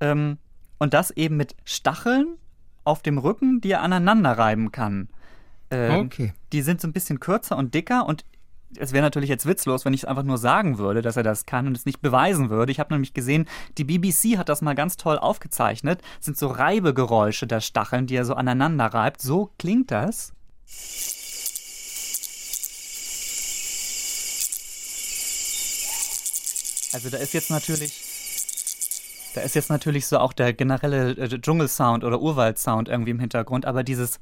Ähm, 0.00 0.38
und 0.78 0.94
das 0.94 1.10
eben 1.12 1.36
mit 1.36 1.54
Stacheln 1.64 2.36
auf 2.84 3.02
dem 3.02 3.18
Rücken, 3.18 3.60
die 3.60 3.70
er 3.70 3.82
aneinander 3.82 4.32
reiben 4.32 4.70
kann. 4.70 5.08
Ähm, 5.70 6.06
okay. 6.06 6.34
Die 6.52 6.62
sind 6.62 6.80
so 6.80 6.88
ein 6.88 6.92
bisschen 6.92 7.20
kürzer 7.20 7.56
und 7.56 7.74
dicker 7.74 8.06
und 8.06 8.24
es 8.76 8.92
wäre 8.92 9.02
natürlich 9.02 9.30
jetzt 9.30 9.46
witzlos, 9.46 9.84
wenn 9.84 9.94
ich 9.94 10.02
es 10.02 10.08
einfach 10.08 10.24
nur 10.24 10.38
sagen 10.38 10.78
würde, 10.78 11.00
dass 11.00 11.16
er 11.16 11.22
das 11.22 11.46
kann 11.46 11.66
und 11.66 11.76
es 11.76 11.86
nicht 11.86 12.00
beweisen 12.00 12.50
würde. 12.50 12.72
Ich 12.72 12.80
habe 12.80 12.92
nämlich 12.92 13.14
gesehen, 13.14 13.46
die 13.78 13.84
BBC 13.84 14.36
hat 14.36 14.48
das 14.48 14.62
mal 14.62 14.74
ganz 14.74 14.96
toll 14.96 15.16
aufgezeichnet. 15.16 16.00
Das 16.16 16.26
sind 16.26 16.36
so 16.36 16.48
Reibegeräusche 16.48 17.46
der 17.46 17.60
Stacheln, 17.60 18.06
die 18.06 18.16
er 18.16 18.24
so 18.24 18.34
aneinander 18.34 18.86
reibt. 18.86 19.22
So 19.22 19.52
klingt 19.58 19.90
das. 19.90 20.32
Also 26.94 27.10
da 27.10 27.18
ist 27.18 27.34
jetzt 27.34 27.50
natürlich 27.50 27.92
Da 29.34 29.40
ist 29.40 29.56
jetzt 29.56 29.68
natürlich 29.68 30.06
so 30.06 30.18
auch 30.18 30.32
der 30.32 30.52
generelle 30.52 31.10
äh, 31.16 31.40
Dschungelsound 31.40 32.04
oder 32.04 32.20
Urwaldsound 32.20 32.88
irgendwie 32.88 33.10
im 33.10 33.18
Hintergrund, 33.18 33.66
aber 33.66 33.82
dieses 33.82 34.20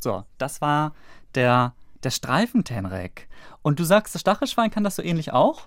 so, 0.00 0.24
das 0.38 0.60
war 0.60 0.94
der, 1.34 1.74
der 2.04 2.10
Streifentenrek. 2.10 3.28
Und 3.62 3.80
du 3.80 3.84
sagst, 3.84 4.14
das 4.14 4.20
Stachelschwein 4.20 4.70
kann 4.70 4.84
das 4.84 4.96
so 4.96 5.02
ähnlich 5.02 5.32
auch? 5.32 5.66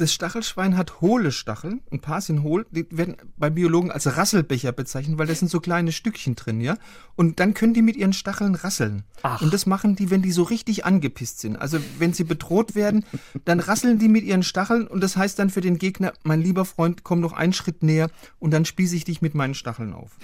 Das 0.00 0.14
Stachelschwein 0.14 0.78
hat 0.78 1.02
hohle 1.02 1.30
Stacheln, 1.30 1.82
ein 1.92 2.00
paar 2.00 2.22
sind 2.22 2.42
hohl, 2.42 2.64
die 2.70 2.86
werden 2.90 3.16
bei 3.36 3.50
Biologen 3.50 3.90
als 3.90 4.16
Rasselbecher 4.16 4.72
bezeichnet, 4.72 5.18
weil 5.18 5.26
da 5.26 5.34
sind 5.34 5.50
so 5.50 5.60
kleine 5.60 5.92
Stückchen 5.92 6.36
drin, 6.36 6.62
ja. 6.62 6.78
Und 7.16 7.38
dann 7.38 7.52
können 7.52 7.74
die 7.74 7.82
mit 7.82 7.96
ihren 7.96 8.14
Stacheln 8.14 8.54
rasseln. 8.54 9.02
Ach. 9.20 9.42
Und 9.42 9.52
das 9.52 9.66
machen 9.66 9.96
die, 9.96 10.08
wenn 10.08 10.22
die 10.22 10.32
so 10.32 10.42
richtig 10.42 10.86
angepisst 10.86 11.40
sind. 11.40 11.56
Also 11.56 11.76
wenn 11.98 12.14
sie 12.14 12.24
bedroht 12.24 12.74
werden, 12.74 13.04
dann 13.44 13.60
rasseln 13.60 13.98
die 13.98 14.08
mit 14.08 14.24
ihren 14.24 14.42
Stacheln 14.42 14.86
und 14.86 15.02
das 15.02 15.18
heißt 15.18 15.38
dann 15.38 15.50
für 15.50 15.60
den 15.60 15.76
Gegner, 15.76 16.14
mein 16.22 16.40
lieber 16.40 16.64
Freund, 16.64 17.04
komm 17.04 17.20
noch 17.20 17.34
einen 17.34 17.52
Schritt 17.52 17.82
näher 17.82 18.08
und 18.38 18.52
dann 18.52 18.64
spieße 18.64 18.96
ich 18.96 19.04
dich 19.04 19.20
mit 19.20 19.34
meinen 19.34 19.52
Stacheln 19.52 19.92
auf. 19.92 20.16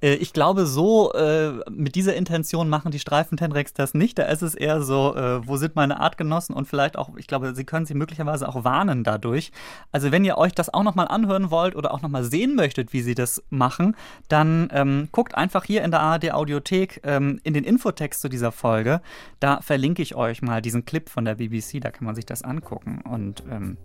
Äh, 0.00 0.14
ich 0.14 0.32
glaube, 0.32 0.66
so 0.66 1.12
äh, 1.12 1.52
mit 1.70 1.94
dieser 1.94 2.14
Intention 2.14 2.68
machen 2.68 2.90
die 2.90 2.98
Streifen-Tenrex 2.98 3.74
das 3.74 3.94
nicht. 3.94 4.18
Da 4.18 4.24
ist 4.24 4.42
es 4.42 4.54
eher 4.54 4.82
so, 4.82 5.14
äh, 5.14 5.46
wo 5.46 5.56
sind 5.56 5.76
meine 5.76 6.00
Artgenossen 6.00 6.54
und 6.54 6.66
vielleicht 6.66 6.96
auch, 6.96 7.10
ich 7.16 7.26
glaube, 7.26 7.54
sie 7.54 7.64
können 7.64 7.86
sie 7.86 7.94
möglicherweise 7.94 8.48
auch 8.48 8.64
warnen 8.64 9.04
dadurch. 9.04 9.52
Also 9.90 10.12
wenn 10.12 10.24
ihr 10.24 10.38
euch 10.38 10.52
das 10.54 10.72
auch 10.72 10.82
nochmal 10.82 11.08
anhören 11.08 11.50
wollt 11.50 11.76
oder 11.76 11.92
auch 11.92 12.02
nochmal 12.02 12.24
sehen 12.24 12.54
möchtet, 12.54 12.92
wie 12.92 13.02
sie 13.02 13.14
das 13.14 13.42
machen, 13.50 13.96
dann 14.28 14.68
ähm, 14.72 15.08
guckt 15.12 15.34
einfach 15.34 15.64
hier 15.64 15.82
in 15.82 15.90
der 15.90 16.00
ARD 16.00 16.32
Audiothek 16.32 17.00
ähm, 17.04 17.40
in 17.42 17.54
den 17.54 17.64
Infotext 17.64 18.20
zu 18.20 18.28
dieser 18.28 18.52
Folge. 18.52 19.00
Da 19.40 19.60
verlinke 19.60 20.02
ich 20.02 20.14
euch 20.14 20.42
mal 20.42 20.62
diesen 20.62 20.84
Clip 20.84 21.08
von 21.08 21.24
der 21.24 21.36
BBC, 21.36 21.80
da 21.80 21.90
kann 21.90 22.04
man 22.04 22.14
sich 22.14 22.26
das 22.26 22.42
angucken. 22.42 23.02
Und 23.02 23.42
ähm, 23.50 23.76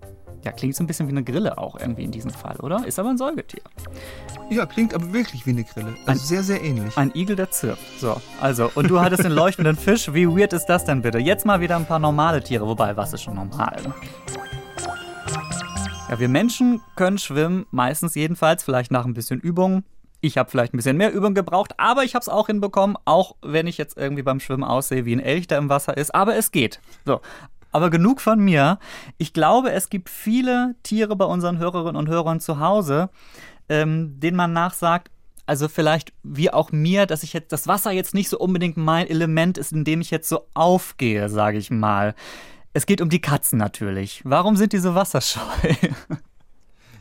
ja, 0.44 0.51
klingt 0.51 0.75
so 0.75 0.84
ein 0.84 0.88
bisschen 0.88 1.08
wie 1.08 1.12
eine 1.12 1.24
Grille 1.24 1.58
auch 1.58 1.79
irgendwie 1.79 2.03
in 2.03 2.12
diesem 2.12 2.32
Fall, 2.32 2.58
oder? 2.58 2.86
Ist 2.86 3.00
aber 3.00 3.10
ein 3.10 3.17
Säugetier. 3.17 3.62
Ja, 4.50 4.65
klingt 4.65 4.94
aber 4.94 5.12
wirklich 5.13 5.46
wie 5.46 5.51
eine 5.51 5.63
Grille. 5.63 5.96
Also 6.06 6.12
ein, 6.12 6.17
sehr, 6.17 6.44
sehr 6.44 6.63
ähnlich. 6.63 6.98
Ein 6.98 7.12
Igel, 7.15 7.36
der 7.36 7.51
zirpt. 7.51 7.82
So, 8.00 8.22
also, 8.39 8.72
und 8.75 8.89
du 8.89 9.00
hattest 9.01 9.24
den 9.24 9.32
leuchtenden 9.32 9.75
Fisch. 9.75 10.13
Wie 10.13 10.27
weird 10.27 10.53
ist 10.53 10.67
das 10.67 10.86
denn 10.86 11.01
bitte? 11.01 11.17
Jetzt 11.17 11.46
mal 11.46 11.60
wieder 11.60 11.75
ein 11.75 11.86
paar 11.86 12.00
normale 12.00 12.41
Tiere. 12.41 12.67
Wobei, 12.67 12.96
was 12.96 13.13
ist 13.13 13.24
schon 13.24 13.36
normal? 13.36 13.77
Ja, 16.10 16.20
wir 16.20 16.29
Menschen 16.29 16.82
können 16.96 17.17
schwimmen, 17.17 17.65
meistens 17.72 18.15
jedenfalls, 18.15 18.63
vielleicht 18.63 18.91
nach 18.91 19.06
ein 19.06 19.13
bisschen 19.13 19.41
Übung. 19.41 19.84
Ich 20.22 20.38
habe 20.38 20.50
vielleicht 20.50 20.74
ein 20.74 20.77
bisschen 20.77 20.98
mehr 20.98 21.13
Übung 21.13 21.34
gebraucht, 21.34 21.74
aber 21.77 22.03
ich 22.03 22.15
habe 22.15 22.22
es 22.22 22.29
auch 22.29 22.48
hinbekommen, 22.48 22.98
auch 23.06 23.36
wenn 23.41 23.67
ich 23.67 23.77
jetzt 23.77 23.98
irgendwie 23.98 24.24
beim 24.24 24.39
Schwimmen 24.39 24.63
aussehe 24.63 25.06
wie 25.06 25.13
ein 25.13 25.20
Elch, 25.20 25.48
der 25.48 25.58
im 25.58 25.70
Wasser 25.70 25.98
ist. 25.98 26.15
Aber 26.15 26.36
es 26.36 26.51
geht. 26.51 26.79
So, 27.06 27.22
aber 27.72 27.90
genug 27.90 28.22
von 28.22 28.40
mir. 28.40 28.80
Ich 29.18 29.34
glaube, 29.34 29.72
es 29.72 29.90
gibt 29.90 30.10
viele 30.10 30.76
Tiere 30.84 31.16
bei 31.16 31.26
unseren 31.26 31.58
Hörerinnen 31.58 31.96
und 31.96 32.10
Hörern 32.10 32.40
zu 32.40 32.60
Hause, 32.60 33.10
ähm, 33.70 34.20
denen 34.20 34.38
man 34.38 34.54
nachsagt, 34.54 35.12
also 35.46 35.70
vielleicht 35.70 36.14
wie 36.24 36.52
auch 36.52 36.72
mir, 36.72 37.06
dass 37.06 37.24
ich 37.24 37.34
jetzt 37.34 37.52
das 37.52 37.68
Wasser 37.68 37.92
jetzt 37.92 38.14
nicht 38.14 38.30
so 38.30 38.38
unbedingt 38.38 38.78
mein 38.78 39.08
Element 39.08 39.58
ist, 39.58 39.72
in 39.72 39.86
dem 39.86 40.02
ich 40.02 40.12
jetzt 40.12 40.28
so 40.28 40.48
aufgehe, 40.54 41.30
sage 41.30 41.58
ich 41.58 41.72
mal. 41.72 42.16
Es 42.74 42.86
geht 42.86 43.02
um 43.02 43.10
die 43.10 43.22
Katzen 43.22 43.58
natürlich. 43.58 44.22
Warum 44.26 44.56
sind 44.58 44.74
die 44.74 44.78
so 44.78 44.94
wasserscheu? 44.94 45.42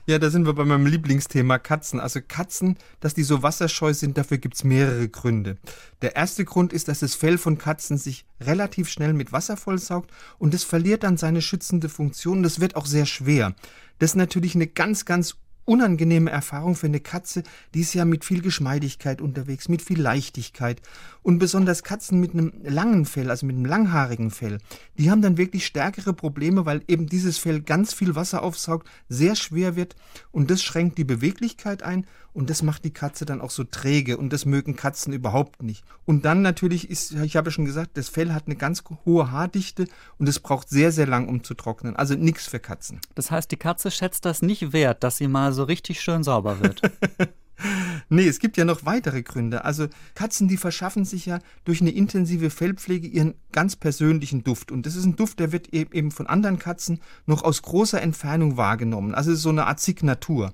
Ja, 0.09 0.21
da 0.21 0.31
sind 0.31 0.47
wir 0.47 0.55
bei 0.55 0.65
meinem 0.65 0.87
Lieblingsthema 0.87 1.59
Katzen. 1.59 1.99
Also 1.99 2.21
Katzen, 2.27 2.77
dass 3.01 3.15
die 3.15 3.25
so 3.25 3.43
wasserscheu 3.43 3.93
sind, 3.93 4.17
dafür 4.17 4.39
gibt 4.39 4.55
es 4.55 4.63
mehrere 4.63 5.09
Gründe. 5.09 5.57
Der 6.01 6.15
erste 6.15 6.45
Grund 6.45 6.73
ist, 6.73 6.87
dass 6.87 7.01
das 7.01 7.17
Fell 7.17 7.39
von 7.39 7.59
Katzen 7.59 7.99
sich 7.99 8.25
relativ 8.41 8.89
schnell 8.89 9.15
mit 9.15 9.33
Wasser 9.33 9.57
vollsaugt 9.57 10.13
und 10.39 10.55
es 10.55 10.63
verliert 10.63 11.03
dann 11.03 11.17
seine 11.17 11.43
schützende 11.43 11.89
Funktion. 11.89 12.45
Das 12.45 12.61
wird 12.61 12.77
auch 12.77 12.87
sehr 12.87 13.05
schwer. 13.05 13.57
Das 13.99 14.11
ist 14.11 14.17
natürlich 14.17 14.55
eine 14.55 14.69
ganz, 14.69 15.07
ganz 15.07 15.39
unangenehme 15.67 16.31
Erfahrung 16.31 16.77
für 16.77 16.87
eine 16.87 17.01
Katze, 17.01 17.43
die 17.75 17.81
ist 17.81 17.93
ja 17.93 18.05
mit 18.05 18.25
viel 18.25 18.41
Geschmeidigkeit 18.41 19.21
unterwegs, 19.21 19.69
mit 19.69 19.83
viel 19.83 20.01
Leichtigkeit. 20.01 20.81
Und 21.27 21.41
besonders 21.41 21.83
Katzen 21.83 22.21
mit 22.21 22.35
einem 22.35 22.53
langen 22.63 23.05
Fell, 23.05 23.31
also 23.31 23.47
mit 23.47 23.57
einem 23.57 23.65
langhaarigen 23.65 24.31
Fell, 24.31 24.59
die 24.97 25.11
haben 25.11 25.23
dann 25.23 25.39
wirklich 25.39 25.67
stärkere 25.67 26.13
Probleme, 26.13 26.67
weil 26.67 26.85
eben 26.87 27.09
dieses 27.09 27.37
Fell 27.37 27.63
ganz 27.63 27.93
viel 27.93 28.15
Wasser 28.15 28.45
aufsaugt, 28.45 28.89
sehr 29.09 29.35
schwer 29.35 29.75
wird 29.75 29.97
und 30.31 30.53
das 30.53 30.63
schränkt 30.63 30.99
die 30.99 31.05
Beweglichkeit 31.05 31.83
ein 31.83 32.07
und 32.33 32.49
das 32.49 32.63
macht 32.63 32.85
die 32.85 32.93
Katze 32.93 33.27
dann 33.27 33.41
auch 33.41 33.51
so 33.51 33.65
träge 33.65 34.19
und 34.19 34.33
das 34.33 34.47
mögen 34.47 34.77
Katzen 34.77 35.13
überhaupt 35.13 35.65
nicht. 35.65 35.83
Und 36.05 36.25
dann 36.25 36.43
natürlich 36.43 36.89
ist, 36.89 37.11
ich 37.11 37.35
habe 37.35 37.49
ja 37.49 37.51
schon 37.51 37.65
gesagt, 37.65 37.97
das 37.97 38.09
Fell 38.09 38.33
hat 38.33 38.47
eine 38.47 38.55
ganz 38.55 38.85
hohe 39.05 39.33
Haardichte 39.33 39.89
und 40.19 40.29
es 40.29 40.39
braucht 40.39 40.69
sehr, 40.69 40.93
sehr 40.93 41.09
lang, 41.09 41.27
um 41.27 41.43
zu 41.43 41.55
trocknen. 41.55 41.97
Also 41.97 42.15
nichts 42.15 42.47
für 42.47 42.61
Katzen. 42.61 43.01
Das 43.17 43.33
heißt, 43.33 43.51
die 43.51 43.57
Katze 43.57 43.91
schätzt 43.91 44.27
das 44.27 44.43
nicht 44.43 44.73
wert, 44.73 45.03
dass 45.03 45.17
sie 45.17 45.27
mal 45.27 45.53
so 45.53 45.65
richtig 45.65 46.01
schön 46.01 46.23
sauber 46.23 46.61
wird. 46.61 46.83
nee, 48.09 48.27
es 48.27 48.39
gibt 48.39 48.57
ja 48.57 48.65
noch 48.65 48.85
weitere 48.85 49.23
Gründe. 49.23 49.65
Also 49.65 49.89
Katzen, 50.15 50.49
die 50.49 50.57
verschaffen 50.57 51.05
sich 51.05 51.27
ja 51.27 51.39
durch 51.65 51.81
eine 51.81 51.91
intensive 51.91 52.51
Fellpflege 52.51 53.07
ihren 53.07 53.35
ganz 53.53 53.77
persönlichen 53.77 54.45
Duft. 54.45 54.73
Und 54.73 54.87
das 54.87 54.97
ist 54.97 55.05
ein 55.05 55.17
Duft, 55.17 55.41
der 55.41 55.53
wird 55.53 55.73
e-, 55.73 55.87
eben 55.93 56.11
von 56.11 56.27
anderen 56.27 56.59
Katzen 56.59 57.01
noch 57.27 57.43
aus 57.43 57.63
großer 57.63 58.01
Entfernung 58.01 58.57
wahrgenommen. 58.57 59.15
Also 59.15 59.35
so 59.35 59.49
eine 59.49 59.67
Art 59.67 59.81
Signatur. 59.81 60.53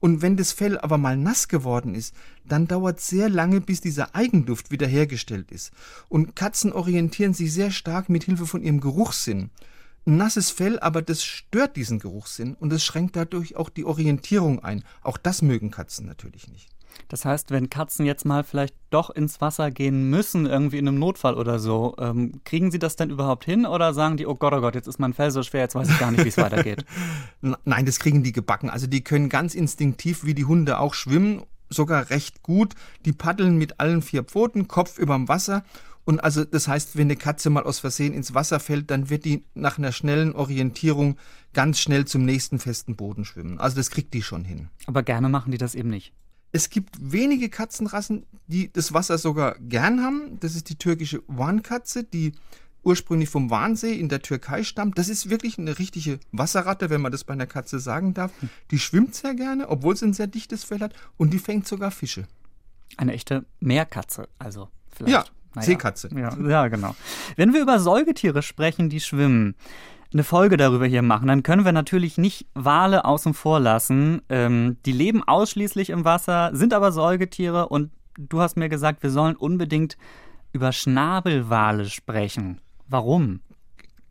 Und 0.00 0.22
wenn 0.22 0.36
das 0.36 0.52
Fell 0.52 0.78
aber 0.78 0.96
mal 0.96 1.16
nass 1.16 1.46
geworden 1.46 1.94
ist, 1.94 2.14
dann 2.46 2.66
dauert 2.66 3.00
sehr 3.00 3.28
lange, 3.28 3.60
bis 3.60 3.82
dieser 3.82 4.14
Eigenduft 4.14 4.70
wiederhergestellt 4.70 5.52
ist. 5.52 5.72
Und 6.08 6.34
Katzen 6.34 6.72
orientieren 6.72 7.34
sich 7.34 7.52
sehr 7.52 7.70
stark 7.70 8.08
mit 8.08 8.24
Hilfe 8.24 8.46
von 8.46 8.62
ihrem 8.62 8.80
Geruchssinn. 8.80 9.50
Nasses 10.04 10.50
Fell, 10.50 10.78
aber 10.78 11.02
das 11.02 11.22
stört 11.22 11.76
diesen 11.76 11.98
Geruchssinn 11.98 12.54
und 12.54 12.72
es 12.72 12.84
schränkt 12.84 13.16
dadurch 13.16 13.56
auch 13.56 13.68
die 13.68 13.84
Orientierung 13.84 14.64
ein. 14.64 14.82
Auch 15.02 15.18
das 15.18 15.42
mögen 15.42 15.70
Katzen 15.70 16.06
natürlich 16.06 16.48
nicht. 16.48 16.68
Das 17.08 17.24
heißt, 17.24 17.50
wenn 17.50 17.70
Katzen 17.70 18.06
jetzt 18.06 18.24
mal 18.24 18.44
vielleicht 18.44 18.74
doch 18.90 19.10
ins 19.10 19.40
Wasser 19.40 19.70
gehen 19.70 20.10
müssen, 20.10 20.46
irgendwie 20.46 20.78
in 20.78 20.88
einem 20.88 20.98
Notfall 20.98 21.34
oder 21.34 21.58
so, 21.58 21.94
ähm, 21.98 22.40
kriegen 22.44 22.70
sie 22.70 22.78
das 22.78 22.96
denn 22.96 23.10
überhaupt 23.10 23.44
hin 23.44 23.66
oder 23.66 23.94
sagen 23.94 24.16
die, 24.16 24.26
oh 24.26 24.34
Gott, 24.34 24.52
oh 24.52 24.60
Gott, 24.60 24.74
jetzt 24.74 24.88
ist 24.88 24.98
mein 24.98 25.14
Fell 25.14 25.30
so 25.30 25.42
schwer, 25.42 25.62
jetzt 25.62 25.74
weiß 25.74 25.90
ich 25.90 25.98
gar 25.98 26.10
nicht, 26.10 26.24
wie 26.24 26.28
es 26.28 26.36
weitergeht? 26.38 26.84
Nein, 27.40 27.86
das 27.86 27.98
kriegen 27.98 28.22
die 28.22 28.32
gebacken. 28.32 28.70
Also 28.70 28.86
die 28.86 29.02
können 29.02 29.28
ganz 29.28 29.54
instinktiv 29.54 30.24
wie 30.24 30.34
die 30.34 30.44
Hunde 30.44 30.78
auch 30.78 30.94
schwimmen, 30.94 31.42
sogar 31.68 32.10
recht 32.10 32.42
gut. 32.42 32.74
Die 33.04 33.12
paddeln 33.12 33.56
mit 33.56 33.80
allen 33.80 34.02
vier 34.02 34.24
Pfoten, 34.24 34.68
Kopf 34.68 34.98
überm 34.98 35.28
Wasser 35.28 35.64
und 36.10 36.24
also 36.24 36.44
das 36.44 36.66
heißt, 36.66 36.96
wenn 36.96 37.06
eine 37.06 37.14
Katze 37.14 37.50
mal 37.50 37.62
aus 37.62 37.78
Versehen 37.78 38.14
ins 38.14 38.34
Wasser 38.34 38.58
fällt, 38.58 38.90
dann 38.90 39.10
wird 39.10 39.24
die 39.24 39.44
nach 39.54 39.78
einer 39.78 39.92
schnellen 39.92 40.34
Orientierung 40.34 41.16
ganz 41.52 41.78
schnell 41.78 42.04
zum 42.04 42.24
nächsten 42.24 42.58
festen 42.58 42.96
Boden 42.96 43.24
schwimmen. 43.24 43.60
Also 43.60 43.76
das 43.76 43.90
kriegt 43.90 44.12
die 44.12 44.22
schon 44.22 44.44
hin. 44.44 44.70
Aber 44.86 45.04
gerne 45.04 45.28
machen 45.28 45.52
die 45.52 45.58
das 45.58 45.76
eben 45.76 45.88
nicht. 45.88 46.12
Es 46.50 46.68
gibt 46.68 46.96
wenige 47.00 47.48
Katzenrassen, 47.48 48.26
die 48.48 48.72
das 48.72 48.92
Wasser 48.92 49.18
sogar 49.18 49.56
gern 49.60 50.02
haben. 50.02 50.40
Das 50.40 50.56
ist 50.56 50.68
die 50.68 50.74
türkische 50.74 51.22
Warnkatze, 51.28 52.02
die 52.02 52.32
ursprünglich 52.82 53.28
vom 53.28 53.48
Warnsee 53.48 53.94
in 53.94 54.08
der 54.08 54.20
Türkei 54.20 54.64
stammt. 54.64 54.98
Das 54.98 55.08
ist 55.08 55.30
wirklich 55.30 55.58
eine 55.58 55.78
richtige 55.78 56.18
Wasserratte, 56.32 56.90
wenn 56.90 57.02
man 57.02 57.12
das 57.12 57.22
bei 57.22 57.34
einer 57.34 57.46
Katze 57.46 57.78
sagen 57.78 58.14
darf. 58.14 58.32
Die 58.72 58.80
schwimmt 58.80 59.14
sehr 59.14 59.34
gerne, 59.34 59.68
obwohl 59.68 59.96
sie 59.96 60.06
ein 60.06 60.12
sehr 60.12 60.26
dichtes 60.26 60.64
Fell 60.64 60.80
hat 60.80 60.92
und 61.18 61.32
die 61.32 61.38
fängt 61.38 61.68
sogar 61.68 61.92
Fische. 61.92 62.26
Eine 62.96 63.12
echte 63.12 63.44
Meerkatze, 63.60 64.28
also 64.40 64.70
vielleicht. 64.90 65.12
Ja, 65.12 65.24
naja. 65.54 65.66
Seekatze. 65.66 66.08
Ja, 66.14 66.36
ja, 66.48 66.68
genau. 66.68 66.94
Wenn 67.36 67.52
wir 67.52 67.62
über 67.62 67.78
Säugetiere 67.80 68.42
sprechen, 68.42 68.88
die 68.88 69.00
schwimmen, 69.00 69.54
eine 70.12 70.24
Folge 70.24 70.56
darüber 70.56 70.86
hier 70.86 71.02
machen, 71.02 71.28
dann 71.28 71.42
können 71.42 71.64
wir 71.64 71.72
natürlich 71.72 72.18
nicht 72.18 72.46
Wale 72.54 73.04
außen 73.04 73.34
vor 73.34 73.60
lassen. 73.60 74.22
Ähm, 74.28 74.78
die 74.84 74.92
leben 74.92 75.22
ausschließlich 75.22 75.90
im 75.90 76.04
Wasser, 76.04 76.50
sind 76.52 76.74
aber 76.74 76.90
Säugetiere 76.90 77.68
und 77.68 77.90
du 78.18 78.40
hast 78.40 78.56
mir 78.56 78.68
gesagt, 78.68 79.02
wir 79.02 79.10
sollen 79.10 79.36
unbedingt 79.36 79.96
über 80.52 80.72
Schnabelwale 80.72 81.88
sprechen. 81.88 82.60
Warum? 82.88 83.40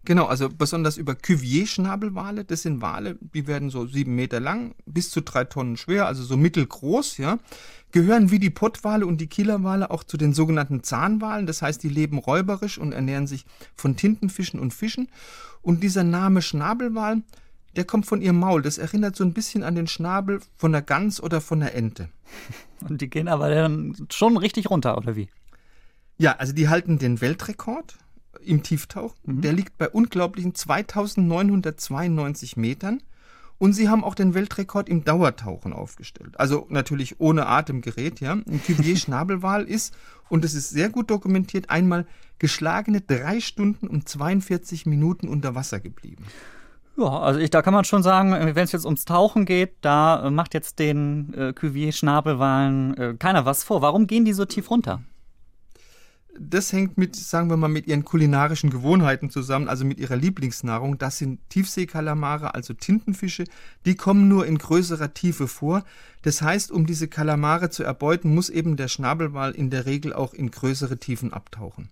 Genau, 0.06 0.26
also 0.26 0.50
besonders 0.50 0.98
über 0.98 1.14
Cuvier-Schnabelwale. 1.16 2.46
Das 2.46 2.62
sind 2.62 2.82
Wale, 2.82 3.18
die 3.22 3.48
werden 3.48 3.70
so 3.70 3.86
sieben 3.86 4.16
Meter 4.16 4.40
lang, 4.40 4.74
bis 4.86 5.10
zu 5.10 5.22
drei 5.22 5.44
Tonnen 5.44 5.78
schwer, 5.78 6.08
also 6.08 6.24
so 6.24 6.38
mittelgroß, 6.38 7.18
ja. 7.18 7.38
Gehören 7.92 8.32
wie 8.32 8.40
die 8.40 8.50
Pottwale 8.50 9.06
und 9.06 9.20
die 9.20 9.28
Killerwale 9.28 9.92
auch 9.92 10.04
zu 10.04 10.16
den 10.16 10.34
sogenannten 10.34 10.84
Zahnwalen. 10.84 11.48
Das 11.48 11.62
heißt, 11.62 11.84
die 11.84 11.90
leben 11.90 12.18
räuberisch 12.18 12.78
und 12.78 12.92
ernähren 12.92 13.28
sich 13.28 13.46
von 13.76 13.96
Tintenfischen 13.96 14.60
und 14.60 14.74
Fischen. 14.74 15.10
Und 15.62 15.84
dieser 15.84 16.04
Name 16.04 16.42
Schnabelwal, 16.42 17.24
der 17.76 17.86
kommt 17.86 18.06
von 18.06 18.22
ihrem 18.22 18.40
Maul. 18.40 18.62
Das 18.62 18.78
erinnert 18.78 19.16
so 19.16 19.24
ein 19.24 19.34
bisschen 19.34 19.64
an 19.64 19.76
den 19.76 19.88
Schnabel 19.88 20.40
von 20.56 20.72
der 20.72 20.82
Gans 20.82 21.22
oder 21.22 21.42
von 21.42 21.60
der 21.60 21.76
Ente. 21.76 22.10
Und 22.88 23.02
die 23.02 23.10
gehen 23.10 23.28
aber 23.28 23.50
dann 23.50 24.08
schon 24.10 24.38
richtig 24.38 24.70
runter, 24.70 24.98
oder 24.98 25.16
wie? 25.16 25.30
Ja, 26.18 26.34
also 26.38 26.54
die 26.54 26.70
halten 26.70 26.98
den 26.98 27.20
Weltrekord 27.20 27.98
im 28.44 28.64
Tieftauch. 28.64 29.16
Mhm. 29.26 29.42
Der 29.42 29.54
liegt 29.54 29.78
bei 29.78 29.90
unglaublichen 29.90 30.56
2992 30.56 32.58
Metern. 32.58 33.02
Und 33.60 33.74
sie 33.74 33.90
haben 33.90 34.06
auch 34.06 34.16
den 34.16 34.34
Weltrekord 34.34 34.88
im 34.88 35.04
Dauertauchen 35.04 35.74
aufgestellt. 35.74 36.40
Also 36.40 36.66
natürlich 36.70 37.20
ohne 37.20 37.48
Atemgerät, 37.48 38.22
ja. 38.22 38.32
Ein 38.32 38.62
Cuvier-Schnabelwal 38.66 39.66
ist, 39.66 39.94
und 40.30 40.46
das 40.46 40.54
ist 40.54 40.70
sehr 40.70 40.90
gut 40.90 41.12
dokumentiert, 41.12 41.70
einmal 41.70 42.08
geschlagene 42.40 43.02
drei 43.02 43.42
Stunden 43.42 43.88
und 43.88 44.08
42 44.08 44.86
Minuten 44.86 45.28
unter 45.28 45.56
Wasser 45.56 45.82
geblieben. 45.82 46.24
Ja, 46.98 47.20
also 47.20 47.40
ich, 47.40 47.50
da 47.50 47.62
kann 47.62 47.74
man 47.74 47.84
schon 47.84 48.04
sagen, 48.04 48.32
wenn 48.32 48.64
es 48.64 48.72
jetzt 48.72 48.86
ums 48.86 49.06
Tauchen 49.06 49.46
geht, 49.46 49.74
da 49.82 50.26
äh, 50.26 50.32
macht 50.32 50.54
jetzt 50.54 50.80
den 50.80 51.34
äh, 51.34 51.54
Cuvier-Schnabelwalen 51.54 52.98
äh, 52.98 53.16
keiner 53.20 53.46
was 53.46 53.64
vor. 53.64 53.82
Warum 53.82 54.08
gehen 54.08 54.26
die 54.26 54.34
so 54.34 54.46
tief 54.46 54.70
runter? 54.70 55.02
Das 56.42 56.72
hängt 56.72 56.98
mit, 56.98 57.18
sagen 57.18 57.50
wir 57.50 57.58
mal, 57.58 57.68
mit 57.68 57.88
ihren 57.88 58.06
kulinarischen 58.06 58.70
Gewohnheiten 58.70 59.30
zusammen, 59.30 59.68
also 59.68 59.84
mit 59.84 60.00
ihrer 60.00 60.16
Lieblingsnahrung. 60.16 60.98
Das 60.98 61.18
sind 61.18 61.40
Tiefseekalamare, 61.50 62.56
also 62.56 62.74
Tintenfische. 62.74 63.44
Die 63.86 63.96
kommen 63.96 64.30
nur 64.30 64.48
in 64.48 64.58
größerer 64.58 65.14
Tiefe 65.14 65.50
vor. 65.50 65.84
Das 66.22 66.42
heißt, 66.42 66.72
um 66.72 66.86
diese 66.86 67.10
Kalamare 67.10 67.70
zu 67.70 67.84
erbeuten, 67.84 68.34
muss 68.34 68.50
eben 68.50 68.78
der 68.78 68.88
Schnabelwal 68.88 69.52
in 69.52 69.70
der 69.70 69.86
Regel 69.86 70.14
auch 70.14 70.34
in 70.34 70.50
größere 70.50 70.98
Tiefen 70.98 71.34
abtauchen. 71.34 71.90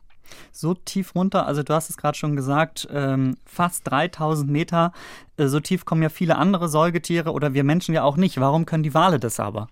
So 0.51 0.73
tief 0.73 1.15
runter, 1.15 1.45
also 1.45 1.63
du 1.63 1.73
hast 1.73 1.89
es 1.89 1.97
gerade 1.97 2.17
schon 2.17 2.35
gesagt, 2.35 2.87
ähm, 2.91 3.37
fast 3.45 3.89
3000 3.89 4.49
Meter. 4.49 4.91
Äh, 5.37 5.47
so 5.47 5.59
tief 5.59 5.85
kommen 5.85 6.01
ja 6.01 6.09
viele 6.09 6.37
andere 6.37 6.69
Säugetiere 6.69 7.31
oder 7.31 7.53
wir 7.53 7.63
Menschen 7.63 7.93
ja 7.93 8.03
auch 8.03 8.17
nicht. 8.17 8.39
Warum 8.39 8.65
können 8.65 8.83
die 8.83 8.93
Wale 8.93 9.19
das 9.19 9.39
aber? 9.39 9.67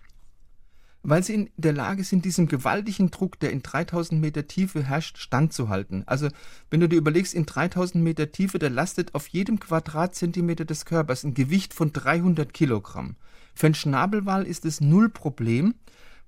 Weil 1.08 1.24
sie 1.24 1.36
in 1.36 1.50
der 1.56 1.74
Lage 1.74 2.04
sind, 2.04 2.26
diesem 2.26 2.48
gewaltigen 2.48 3.12
Druck, 3.12 3.40
der 3.40 3.52
in 3.52 3.62
3000 3.62 4.20
Meter 4.20 4.48
Tiefe 4.48 4.84
herrscht, 4.84 5.20
standzuhalten. 5.20 6.04
Also, 6.08 6.30
wenn 6.72 6.80
du 6.80 6.90
dir 6.90 6.98
überlegst, 6.98 7.36
in 7.36 7.46
3000 7.46 8.04
Meter 8.04 8.32
Tiefe, 8.32 8.58
da 8.58 8.70
lastet 8.70 9.14
auf 9.14 9.28
jedem 9.28 9.60
Quadratzentimeter 9.60 10.66
des 10.66 10.86
Körpers 10.86 11.24
ein 11.24 11.36
Gewicht 11.36 11.76
von 11.76 11.94
300 11.94 12.54
Kilogramm. 12.54 13.18
Für 13.54 13.68
einen 13.68 13.76
Schnabelwal 13.76 14.46
ist 14.46 14.66
es 14.66 14.82
null 14.82 15.10
Problem, 15.10 15.76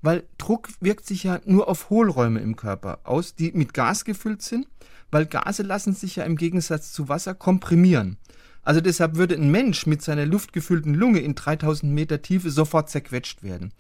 weil 0.02 0.24
Druck 0.38 0.70
wirkt 0.80 1.08
sich 1.08 1.24
ja 1.24 1.42
nur 1.46 1.68
auf 1.68 1.90
Hohlräume 1.90 2.40
im 2.40 2.56
Körper 2.56 3.00
aus, 3.04 3.34
die 3.34 3.52
mit 3.54 3.74
Gas 3.74 4.06
gefüllt 4.06 4.44
sind, 4.44 4.68
weil 5.10 5.26
Gase 5.26 5.64
lassen 5.64 5.94
sich 5.94 6.18
ja 6.18 6.24
im 6.24 6.38
Gegensatz 6.38 6.92
zu 6.94 7.10
Wasser 7.10 7.34
komprimieren. 7.34 8.18
Also 8.62 8.80
deshalb 8.82 9.16
würde 9.16 9.36
ein 9.36 9.50
Mensch 9.50 9.88
mit 9.88 10.04
seiner 10.04 10.26
luftgefüllten 10.26 10.94
Lunge 10.94 11.20
in 11.20 11.34
3000 11.34 11.92
Meter 11.92 12.22
Tiefe 12.22 12.52
sofort 12.52 12.90
zerquetscht 12.90 13.42
werden. 13.42 13.74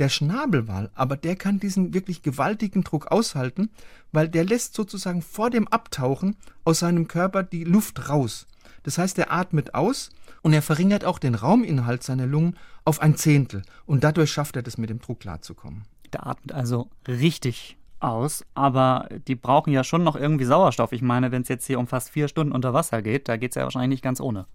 Der 0.00 0.08
Schnabelwal, 0.08 0.90
aber 0.94 1.14
der 1.18 1.36
kann 1.36 1.60
diesen 1.60 1.92
wirklich 1.92 2.22
gewaltigen 2.22 2.82
Druck 2.84 3.08
aushalten, 3.08 3.68
weil 4.12 4.30
der 4.30 4.46
lässt 4.46 4.72
sozusagen 4.72 5.20
vor 5.20 5.50
dem 5.50 5.68
Abtauchen 5.68 6.36
aus 6.64 6.78
seinem 6.78 7.06
Körper 7.06 7.42
die 7.42 7.64
Luft 7.64 8.08
raus. 8.08 8.46
Das 8.82 8.96
heißt, 8.96 9.18
er 9.18 9.30
atmet 9.30 9.74
aus 9.74 10.08
und 10.40 10.54
er 10.54 10.62
verringert 10.62 11.04
auch 11.04 11.18
den 11.18 11.34
Rauminhalt 11.34 12.02
seiner 12.02 12.26
Lungen 12.26 12.56
auf 12.86 13.02
ein 13.02 13.14
Zehntel 13.16 13.60
und 13.84 14.02
dadurch 14.02 14.32
schafft 14.32 14.56
er 14.56 14.62
das 14.62 14.78
mit 14.78 14.88
dem 14.88 15.00
Druck 15.00 15.20
klarzukommen. 15.20 15.82
Der 16.14 16.26
atmet 16.26 16.52
also 16.52 16.88
richtig 17.06 17.76
aus, 17.98 18.46
aber 18.54 19.06
die 19.28 19.34
brauchen 19.34 19.70
ja 19.70 19.84
schon 19.84 20.02
noch 20.02 20.16
irgendwie 20.16 20.46
Sauerstoff. 20.46 20.92
Ich 20.92 21.02
meine, 21.02 21.30
wenn 21.30 21.42
es 21.42 21.48
jetzt 21.48 21.66
hier 21.66 21.78
um 21.78 21.86
fast 21.86 22.08
vier 22.08 22.28
Stunden 22.28 22.54
unter 22.54 22.72
Wasser 22.72 23.02
geht, 23.02 23.28
da 23.28 23.36
geht 23.36 23.50
es 23.50 23.56
ja 23.56 23.64
wahrscheinlich 23.64 23.90
nicht 23.90 24.02
ganz 24.02 24.18
ohne. 24.18 24.46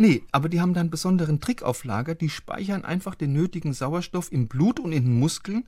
Nee, 0.00 0.22
aber 0.30 0.48
die 0.48 0.60
haben 0.60 0.74
da 0.74 0.80
einen 0.80 0.90
besonderen 0.90 1.40
Trick 1.40 1.64
auf 1.64 1.82
Lager. 1.82 2.14
Die 2.14 2.30
speichern 2.30 2.84
einfach 2.84 3.16
den 3.16 3.32
nötigen 3.32 3.72
Sauerstoff 3.72 4.30
im 4.30 4.46
Blut 4.46 4.78
und 4.78 4.92
in 4.92 5.04
den 5.04 5.18
Muskeln. 5.18 5.64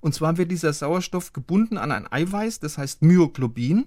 Und 0.00 0.14
zwar 0.14 0.38
wird 0.38 0.52
dieser 0.52 0.72
Sauerstoff 0.72 1.32
gebunden 1.32 1.78
an 1.78 1.90
ein 1.90 2.10
Eiweiß, 2.10 2.60
das 2.60 2.78
heißt 2.78 3.02
Myoglobin. 3.02 3.86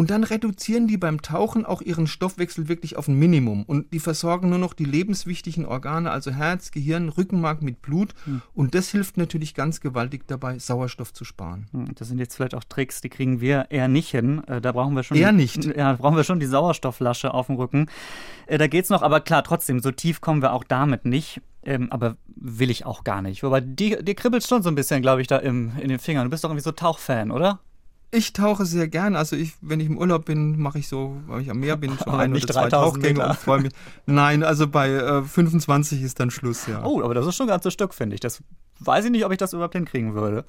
Und 0.00 0.08
dann 0.08 0.24
reduzieren 0.24 0.86
die 0.86 0.96
beim 0.96 1.20
Tauchen 1.20 1.66
auch 1.66 1.82
ihren 1.82 2.06
Stoffwechsel 2.06 2.68
wirklich 2.68 2.96
auf 2.96 3.06
ein 3.06 3.18
Minimum. 3.18 3.64
Und 3.64 3.92
die 3.92 4.00
versorgen 4.00 4.48
nur 4.48 4.58
noch 4.58 4.72
die 4.72 4.86
lebenswichtigen 4.86 5.66
Organe, 5.66 6.10
also 6.10 6.30
Herz, 6.30 6.70
Gehirn, 6.70 7.10
Rückenmark 7.10 7.60
mit 7.60 7.82
Blut. 7.82 8.14
Hm. 8.24 8.40
Und 8.54 8.74
das 8.74 8.88
hilft 8.88 9.18
natürlich 9.18 9.52
ganz 9.52 9.82
gewaltig 9.82 10.26
dabei, 10.26 10.58
Sauerstoff 10.58 11.12
zu 11.12 11.26
sparen. 11.26 11.66
Hm, 11.72 11.94
das 11.96 12.08
sind 12.08 12.18
jetzt 12.18 12.34
vielleicht 12.34 12.54
auch 12.54 12.64
Tricks, 12.64 13.02
die 13.02 13.10
kriegen 13.10 13.42
wir 13.42 13.66
eher 13.68 13.88
nicht 13.88 14.08
hin. 14.08 14.42
Äh, 14.46 14.62
da 14.62 14.72
brauchen 14.72 14.96
wir 14.96 15.02
schon. 15.02 15.18
Eher 15.18 15.32
nicht. 15.32 15.68
Ja, 15.76 15.92
brauchen 15.92 16.16
wir 16.16 16.24
schon 16.24 16.40
die 16.40 16.46
Sauerstoffflasche 16.46 17.34
auf 17.34 17.48
dem 17.48 17.56
Rücken. 17.56 17.90
Äh, 18.46 18.56
da 18.56 18.68
geht's 18.68 18.88
noch, 18.88 19.02
aber 19.02 19.20
klar, 19.20 19.44
trotzdem, 19.44 19.80
so 19.80 19.90
tief 19.90 20.22
kommen 20.22 20.40
wir 20.40 20.54
auch 20.54 20.64
damit 20.64 21.04
nicht. 21.04 21.42
Ähm, 21.62 21.92
aber 21.92 22.16
will 22.36 22.70
ich 22.70 22.86
auch 22.86 23.04
gar 23.04 23.20
nicht. 23.20 23.42
Wobei, 23.42 23.60
dir, 23.60 24.02
dir 24.02 24.14
kribbelt 24.14 24.46
schon 24.46 24.62
so 24.62 24.70
ein 24.70 24.74
bisschen, 24.74 25.02
glaube 25.02 25.20
ich, 25.20 25.26
da 25.26 25.36
im, 25.36 25.72
in 25.78 25.90
den 25.90 25.98
Fingern. 25.98 26.24
Du 26.24 26.30
bist 26.30 26.42
doch 26.42 26.48
irgendwie 26.48 26.64
so 26.64 26.72
Tauchfan, 26.72 27.30
oder? 27.30 27.60
Ich 28.12 28.32
tauche 28.32 28.64
sehr 28.64 28.88
gern. 28.88 29.14
Also 29.14 29.36
ich, 29.36 29.52
wenn 29.60 29.78
ich 29.78 29.86
im 29.86 29.96
Urlaub 29.96 30.24
bin, 30.24 30.58
mache 30.58 30.80
ich 30.80 30.88
so, 30.88 31.16
weil 31.28 31.42
ich 31.42 31.50
am 31.50 31.60
Meer 31.60 31.76
bin, 31.76 31.96
schon 31.96 32.12
ein 32.18 32.32
oder 32.32 32.46
zwei 32.46 32.68
Tauchgänge 32.68 33.24
und 33.24 33.36
freue 33.36 33.60
mich. 33.60 33.72
Nein, 34.06 34.42
also 34.42 34.66
bei 34.66 34.90
äh, 34.90 35.22
25 35.22 36.02
ist 36.02 36.18
dann 36.18 36.30
Schluss, 36.30 36.66
ja. 36.66 36.84
Oh, 36.84 37.02
aber 37.02 37.14
das 37.14 37.26
ist 37.26 37.36
schon 37.36 37.46
ein 37.46 37.50
ganzes 37.50 37.72
Stück, 37.72 37.94
finde 37.94 38.14
ich. 38.14 38.20
Das 38.20 38.42
weiß 38.80 39.04
ich 39.04 39.10
nicht, 39.12 39.24
ob 39.24 39.30
ich 39.30 39.38
das 39.38 39.52
überhaupt 39.52 39.74
hinkriegen 39.74 40.14
würde. 40.14 40.44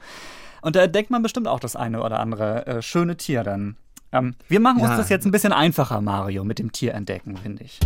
Und 0.62 0.76
da 0.76 0.88
denkt 0.88 1.12
man 1.12 1.22
bestimmt 1.22 1.48
auch 1.48 1.60
das 1.60 1.76
eine 1.76 2.02
oder 2.02 2.20
andere 2.20 2.66
äh, 2.66 2.82
schöne 2.82 3.18
Tier 3.18 3.44
dann. 3.44 3.76
Ähm, 4.12 4.36
wir 4.48 4.60
machen 4.60 4.80
ja. 4.80 4.90
uns 4.90 4.98
das 4.98 5.10
jetzt 5.10 5.26
ein 5.26 5.32
bisschen 5.32 5.54
einfacher, 5.54 6.02
Mario, 6.02 6.44
mit 6.44 6.58
dem 6.58 6.72
Tier 6.72 6.96
entdecken, 6.96 7.38
finde 7.38 7.64
ich. 7.64 7.80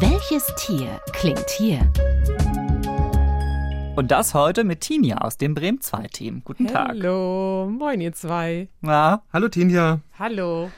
Welches 0.00 0.46
Tier 0.56 1.00
klingt 1.12 1.48
hier? 1.50 1.90
Und 3.96 4.10
das 4.10 4.34
heute 4.34 4.64
mit 4.64 4.80
Tinja 4.80 5.18
aus 5.18 5.36
dem 5.36 5.54
Bremen 5.54 5.80
2 5.80 6.08
Team. 6.08 6.42
Guten 6.44 6.66
Hallo. 6.66 6.74
Tag. 6.74 6.88
Hallo, 6.88 7.68
moin 7.70 8.00
ihr 8.00 8.12
zwei. 8.12 8.68
Na? 8.80 9.22
Hallo 9.32 9.48
Tinja. 9.48 10.00
Hallo. 10.18 10.70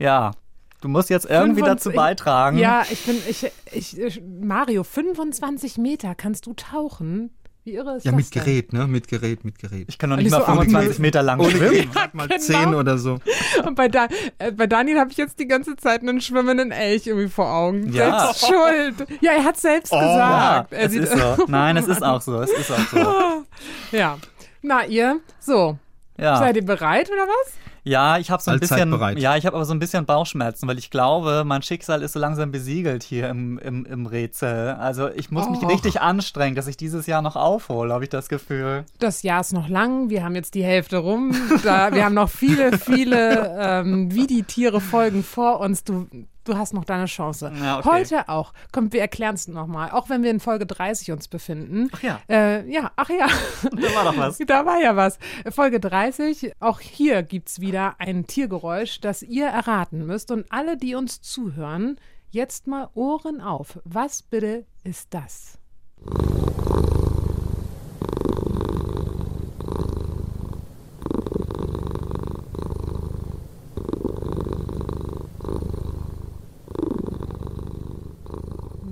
Ja, 0.00 0.32
du 0.80 0.88
musst 0.88 1.08
jetzt 1.08 1.26
irgendwie 1.26 1.60
25, 1.60 1.66
dazu 1.66 1.90
beitragen. 1.92 2.58
Ja, 2.58 2.82
ich 2.90 3.06
bin, 3.06 3.16
ich, 3.28 3.48
ich, 3.72 4.22
Mario, 4.40 4.82
25 4.82 5.78
Meter 5.78 6.16
kannst 6.16 6.46
du 6.46 6.54
tauchen? 6.54 7.30
Wie 7.64 7.76
irre 7.76 7.96
ist 7.96 8.04
ja, 8.04 8.12
das? 8.12 8.12
Ja, 8.12 8.12
mit 8.12 8.34
denn? 8.34 8.44
Gerät, 8.44 8.72
ne? 8.74 8.86
Mit 8.86 9.08
Gerät, 9.08 9.42
mit 9.42 9.58
Gerät. 9.58 9.86
Ich 9.88 9.96
kann 9.96 10.10
noch 10.10 10.18
nicht 10.18 10.30
mal 10.30 10.40
so 10.40 10.44
25 10.44 10.98
Meter 10.98 11.22
lang 11.22 11.40
ohne 11.40 11.50
schwimmen. 11.50 11.90
Ja, 11.94 12.08
mal 12.12 12.28
genau. 12.28 12.40
10 12.40 12.74
oder 12.74 12.98
so. 12.98 13.20
Und 13.64 13.74
bei, 13.74 13.88
da 13.88 14.06
äh, 14.36 14.52
bei 14.52 14.66
Daniel 14.66 14.98
habe 14.98 15.10
ich 15.10 15.16
jetzt 15.16 15.38
die 15.38 15.48
ganze 15.48 15.74
Zeit 15.76 16.02
einen 16.02 16.20
schwimmenden 16.20 16.72
Elch 16.72 17.06
irgendwie 17.06 17.28
vor 17.28 17.50
Augen. 17.50 17.90
Ja. 17.90 18.32
Selbst 18.34 18.46
schuld. 18.46 19.08
Ja, 19.22 19.32
er 19.32 19.44
hat 19.44 19.56
selbst 19.56 19.94
oh, 19.94 19.98
gesagt. 19.98 20.72
Ja, 20.72 20.78
es 20.78 20.94
ist 20.94 21.12
so. 21.12 21.44
Nein, 21.48 21.78
es 21.78 21.88
ist 21.88 22.02
auch 22.02 22.20
so. 22.20 22.42
Es 22.42 22.50
ist 22.50 22.70
auch 22.70 22.86
so. 22.92 23.44
ja. 23.96 24.18
Na, 24.60 24.84
ihr? 24.84 25.20
So. 25.40 25.78
Ja. 26.18 26.36
Seid 26.36 26.56
ihr 26.56 26.66
bereit 26.66 27.10
oder 27.10 27.22
was? 27.22 27.54
Ja, 27.84 28.18
ich 28.18 28.30
habe 28.30 28.42
so 28.42 28.50
ein 28.50 28.54
Allzeit 28.54 28.78
bisschen, 28.78 28.90
bereit. 28.90 29.18
ja, 29.18 29.36
ich 29.36 29.44
habe 29.44 29.56
aber 29.56 29.66
so 29.66 29.74
ein 29.74 29.78
bisschen 29.78 30.06
Bauchschmerzen, 30.06 30.66
weil 30.66 30.78
ich 30.78 30.90
glaube, 30.90 31.44
mein 31.44 31.62
Schicksal 31.62 32.02
ist 32.02 32.14
so 32.14 32.18
langsam 32.18 32.50
besiegelt 32.50 33.02
hier 33.02 33.28
im, 33.28 33.58
im, 33.58 33.84
im 33.84 34.06
Rätsel. 34.06 34.70
Also 34.70 35.10
ich 35.10 35.30
muss 35.30 35.48
mich 35.50 35.62
Och. 35.62 35.70
richtig 35.70 36.00
anstrengen, 36.00 36.56
dass 36.56 36.66
ich 36.66 36.78
dieses 36.78 37.06
Jahr 37.06 37.20
noch 37.20 37.36
aufhole, 37.36 37.92
habe 37.92 38.04
ich 38.04 38.10
das 38.10 38.28
Gefühl. 38.28 38.84
Das 38.98 39.22
Jahr 39.22 39.42
ist 39.42 39.52
noch 39.52 39.68
lang, 39.68 40.08
wir 40.08 40.24
haben 40.24 40.34
jetzt 40.34 40.54
die 40.54 40.64
Hälfte 40.64 40.96
rum. 40.96 41.34
Da, 41.62 41.92
wir 41.92 42.04
haben 42.04 42.14
noch 42.14 42.30
viele, 42.30 42.78
viele 42.78 43.54
ähm, 43.58 44.14
wie 44.14 44.26
die 44.26 44.44
Tiere 44.44 44.80
Folgen 44.80 45.22
vor 45.22 45.60
uns. 45.60 45.84
Du, 45.84 46.06
du 46.44 46.56
hast 46.56 46.74
noch 46.74 46.84
deine 46.84 47.06
Chance. 47.06 47.52
Ja, 47.60 47.78
okay. 47.78 47.88
Heute 47.88 48.28
auch. 48.28 48.52
Komm, 48.72 48.92
wir 48.92 49.00
erklären 49.00 49.34
es 49.34 49.48
nochmal. 49.48 49.90
Auch 49.90 50.08
wenn 50.08 50.22
wir 50.22 50.30
in 50.30 50.40
Folge 50.40 50.66
30 50.66 51.12
uns 51.12 51.28
befinden. 51.28 51.88
Ach 51.92 52.02
ja. 52.02 52.20
Äh, 52.28 52.70
ja, 52.70 52.92
ach 52.96 53.10
ja. 53.10 53.26
Da 53.62 53.94
war 53.94 54.04
doch 54.04 54.16
was. 54.16 54.38
Da 54.38 54.66
war 54.66 54.80
ja 54.80 54.96
was. 54.96 55.18
Folge 55.50 55.80
30, 55.80 56.52
auch 56.60 56.80
hier 56.80 57.22
gibt 57.22 57.48
es 57.48 57.60
wieder 57.60 57.96
ein 57.98 58.26
Tiergeräusch, 58.26 59.00
das 59.00 59.22
ihr 59.22 59.46
erraten 59.46 60.06
müsst. 60.06 60.30
Und 60.30 60.46
alle, 60.50 60.76
die 60.76 60.94
uns 60.94 61.20
zuhören, 61.20 61.98
jetzt 62.30 62.66
mal 62.66 62.88
Ohren 62.94 63.40
auf. 63.40 63.80
Was 63.84 64.22
bitte 64.22 64.66
ist 64.82 65.14
das? 65.14 65.58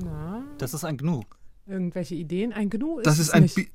Na, 0.04 0.42
Das 0.62 0.74
ist 0.74 0.84
ein 0.84 0.96
Gnu. 0.96 1.22
irgendwelche 1.66 2.14
Ideen? 2.14 2.52
Ein 2.52 2.70
Gnu 2.70 2.98
ist 2.98 3.06
Das 3.06 3.14
es 3.18 3.28
ist 3.28 3.34
ein, 3.34 3.42
nicht. 3.42 3.54
Bi 3.56 3.68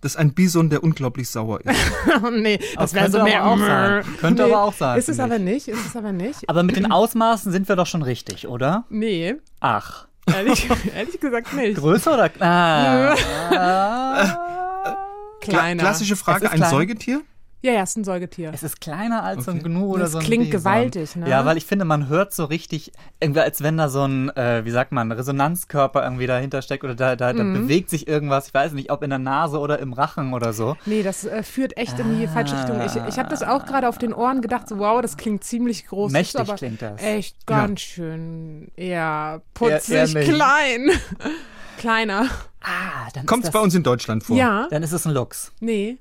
das 0.00 0.12
ist 0.12 0.16
ein 0.16 0.34
Bison, 0.34 0.68
der 0.68 0.82
unglaublich 0.82 1.28
sauer 1.28 1.60
ist. 1.60 1.68
Oh, 2.24 2.30
nee, 2.30 2.58
das 2.58 2.92
Das 2.92 2.94
wäre 2.94 3.10
so 3.10 3.18
könnte 3.18 3.30
mehr. 3.30 3.46
auch 3.46 3.58
sein. 3.58 4.04
Könnte 4.18 4.44
aber 4.44 4.62
auch 4.64 4.72
sein, 4.72 4.98
Ist 4.98 5.08
es 5.08 5.20
aber 5.20 5.36
ich. 5.36 5.42
nicht, 5.42 5.68
ist 5.68 5.86
es 5.86 5.96
aber 5.96 6.10
nicht. 6.12 6.48
Aber 6.48 6.62
mit 6.64 6.74
den 6.76 6.90
Ausmaßen 6.90 7.52
sind 7.52 7.68
wir 7.68 7.76
doch 7.76 7.86
schon 7.86 8.02
richtig, 8.02 8.48
oder? 8.48 8.84
Nee, 8.90 9.36
Ach. 9.60 10.08
ehrlich, 10.26 10.68
ehrlich 10.96 11.20
gesagt 11.20 11.52
nicht. 11.54 11.76
Größer 11.76 12.14
oder 12.14 12.30
ah. 12.40 13.14
Kleiner. 15.40 15.82
Klassische 15.82 16.16
Frage, 16.16 16.50
ein 16.50 16.56
klein. 16.58 16.70
Säugetier? 16.70 17.20
Ja, 17.64 17.72
ja, 17.72 17.82
ist 17.84 17.96
ein 17.96 18.02
Säugetier. 18.02 18.50
Es 18.52 18.64
ist 18.64 18.80
kleiner 18.80 19.22
als 19.22 19.44
so 19.44 19.52
ein 19.52 19.58
Okay. 19.60 19.68
Gnu 19.68 19.86
oder 19.92 20.02
Das 20.02 20.12
so 20.12 20.18
ein 20.18 20.24
klingt 20.24 20.50
Bison. 20.50 20.60
gewaltig, 20.60 21.14
ne? 21.16 21.30
Ja, 21.30 21.44
weil 21.44 21.56
ich 21.56 21.64
finde, 21.64 21.84
man 21.84 22.08
hört 22.08 22.34
so 22.34 22.44
richtig, 22.44 22.90
irgendwie 23.20 23.40
als 23.40 23.62
wenn 23.62 23.76
da 23.76 23.88
so 23.88 24.02
ein, 24.04 24.30
äh, 24.36 24.64
wie 24.64 24.70
sagt 24.72 24.90
man, 24.90 25.12
Resonanzkörper 25.12 26.02
irgendwie 26.02 26.26
dahinter 26.26 26.60
steckt 26.60 26.82
oder 26.82 26.96
da, 26.96 27.14
da, 27.14 27.32
da 27.32 27.44
Mhm. 27.44 27.54
bewegt 27.54 27.88
sich 27.88 28.08
irgendwas. 28.08 28.48
Ich 28.48 28.54
weiß 28.54 28.72
nicht, 28.72 28.90
ob 28.90 29.04
in 29.04 29.10
der 29.10 29.20
Nase 29.20 29.60
oder 29.60 29.78
im 29.78 29.92
Rachen 29.92 30.34
oder 30.34 30.52
so. 30.52 30.76
Nee, 30.86 31.04
das 31.04 31.24
äh, 31.24 31.44
führt 31.44 31.76
echt 31.76 31.98
in 32.00 32.18
die 32.18 32.26
falsche 32.26 32.56
Richtung. 32.58 32.80
Ich, 32.84 32.96
ich 33.14 33.18
habe 33.20 33.28
das 33.28 33.44
auch 33.44 33.64
gerade 33.64 33.88
auf 33.88 33.96
den 33.98 34.12
Ohren 34.12 34.40
gedacht, 34.42 34.68
so 34.68 34.78
wow, 34.78 35.00
das 35.00 35.16
klingt 35.16 35.44
ziemlich 35.44 35.86
groß. 35.86 36.10
Mächtig 36.10 36.34
ist 36.34 36.40
aber 36.48 36.56
klingt 36.58 36.82
das. 36.82 37.00
Echt 37.00 37.46
ganz 37.46 37.80
schön 37.80 38.72
eher 38.74 38.92
Eher- 38.92 39.42
putzig, 39.54 39.94
eher 39.94 40.08
nicht. 40.08 40.28
klein. 40.34 40.90
Kleiner. 41.78 42.26
Ah, 42.60 43.08
dann 43.14 43.26
Kommt 43.26 43.42
ist 43.44 43.48
es 43.48 43.52
bei 43.52 43.58
uns 43.60 43.74
in 43.74 43.82
Deutschland 43.82 44.22
vor? 44.24 44.36
Ja, 44.36 44.68
Dann 44.70 44.82
ist 44.82 44.92
es 44.92 45.06
ein 45.06 45.12
Luchs, 45.14 45.52
nee, 45.60 45.98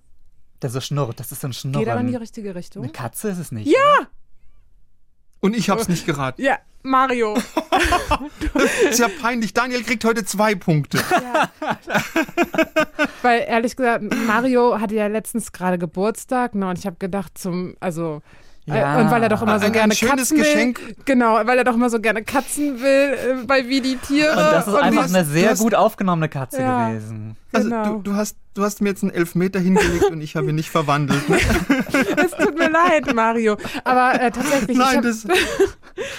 der 0.62 0.70
so 0.70 0.80
schnurrt. 0.82 1.20
Das 1.20 1.32
ist 1.32 1.42
so 1.42 1.48
ein 1.48 1.54
Schnurren. 1.54 1.80
geht 1.86 1.90
aber 1.92 2.02
in 2.02 2.08
die 2.08 2.16
richtige 2.16 2.54
Richtung. 2.56 2.84
Eine 2.84 2.92
Katze 2.92 3.30
ist 3.30 3.38
es 3.40 3.52
nicht. 3.52 3.68
Ja! 3.72 4.08
Und 5.40 5.56
ich 5.56 5.70
hab's 5.72 5.88
nicht 5.88 6.06
geraten. 6.06 6.40
Ja, 6.42 6.60
Mario. 6.84 7.36
ist 8.90 9.00
ja 9.00 9.08
peinlich. 9.22 9.54
Daniel 9.54 9.84
kriegt 9.84 10.06
heute 10.06 10.24
zwei 10.24 10.54
Punkte. 10.54 11.00
Weil 13.22 13.46
ehrlich 13.48 13.76
gesagt, 13.76 14.04
Mario 14.28 14.80
hatte 14.80 14.96
ja 14.96 15.08
letztens 15.08 15.52
gerade 15.52 15.78
Geburtstag, 15.78 16.56
ne? 16.56 16.70
Und 16.70 16.78
ich 16.78 16.86
habe 16.86 16.98
gedacht, 17.00 17.38
zum, 17.38 17.76
also. 17.80 18.22
Ja. 18.66 19.00
äh, 19.00 19.02
Und 19.04 19.10
weil 19.10 19.24
er 19.24 19.30
doch 19.30 19.42
immer 19.42 19.58
so 19.58 19.66
Ein- 19.66 19.72
ein 19.72 19.74
gerne 19.74 19.96
schönes 19.96 20.16
Katzen 20.30 20.38
Geschenk. 20.38 20.80
will. 20.88 20.96
Genau, 21.06 21.34
weil 21.46 21.58
er 21.58 21.64
doch 21.64 21.74
immer 21.74 21.90
so 21.90 22.00
gerne 22.00 22.24
Katzen 22.24 22.80
will 22.80 23.42
äh, 23.42 23.46
bei 23.46 23.68
Wie 23.68 23.82
die 23.82 23.96
Tiere. 23.98 24.30
Und 24.32 24.38
das 24.38 24.68
ist 24.68 24.76
einfach 24.76 25.04
hast- 25.04 25.16
eine 25.16 25.26
sehr 25.26 25.50
hast- 25.50 25.60
gut 25.60 25.74
aufgenommene 25.74 26.30
Katze 26.30 26.62
Ja. 26.62 26.90
gewesen. 26.90 27.36
Also 27.52 27.70
Genau. 27.70 27.84
du, 27.96 28.02
du, 28.04 28.14
hast, 28.16 28.38
du 28.54 28.64
hast 28.64 28.82
mir 28.82 28.90
jetzt 28.90 29.04
einen 29.04 29.12
Elfmeter 29.12 29.60
hingelegt 29.60 30.12
und 30.12 30.22
ich 30.22 30.36
habe 30.36 30.50
ihn 30.50 30.56
nicht 30.56 30.70
verwandelt. 30.70 31.28
Ne? 31.30 31.38
Es 31.92 32.32
tut 32.32 32.58
mir 32.58 32.70
leid, 32.70 33.14
Mario. 33.14 33.58
Aber 33.84 34.20
äh, 34.20 34.32
tatsächlich. 34.32 34.72
ich 34.72 34.78
Nein, 34.78 34.98
hab, 34.98 35.04
das 35.04 35.28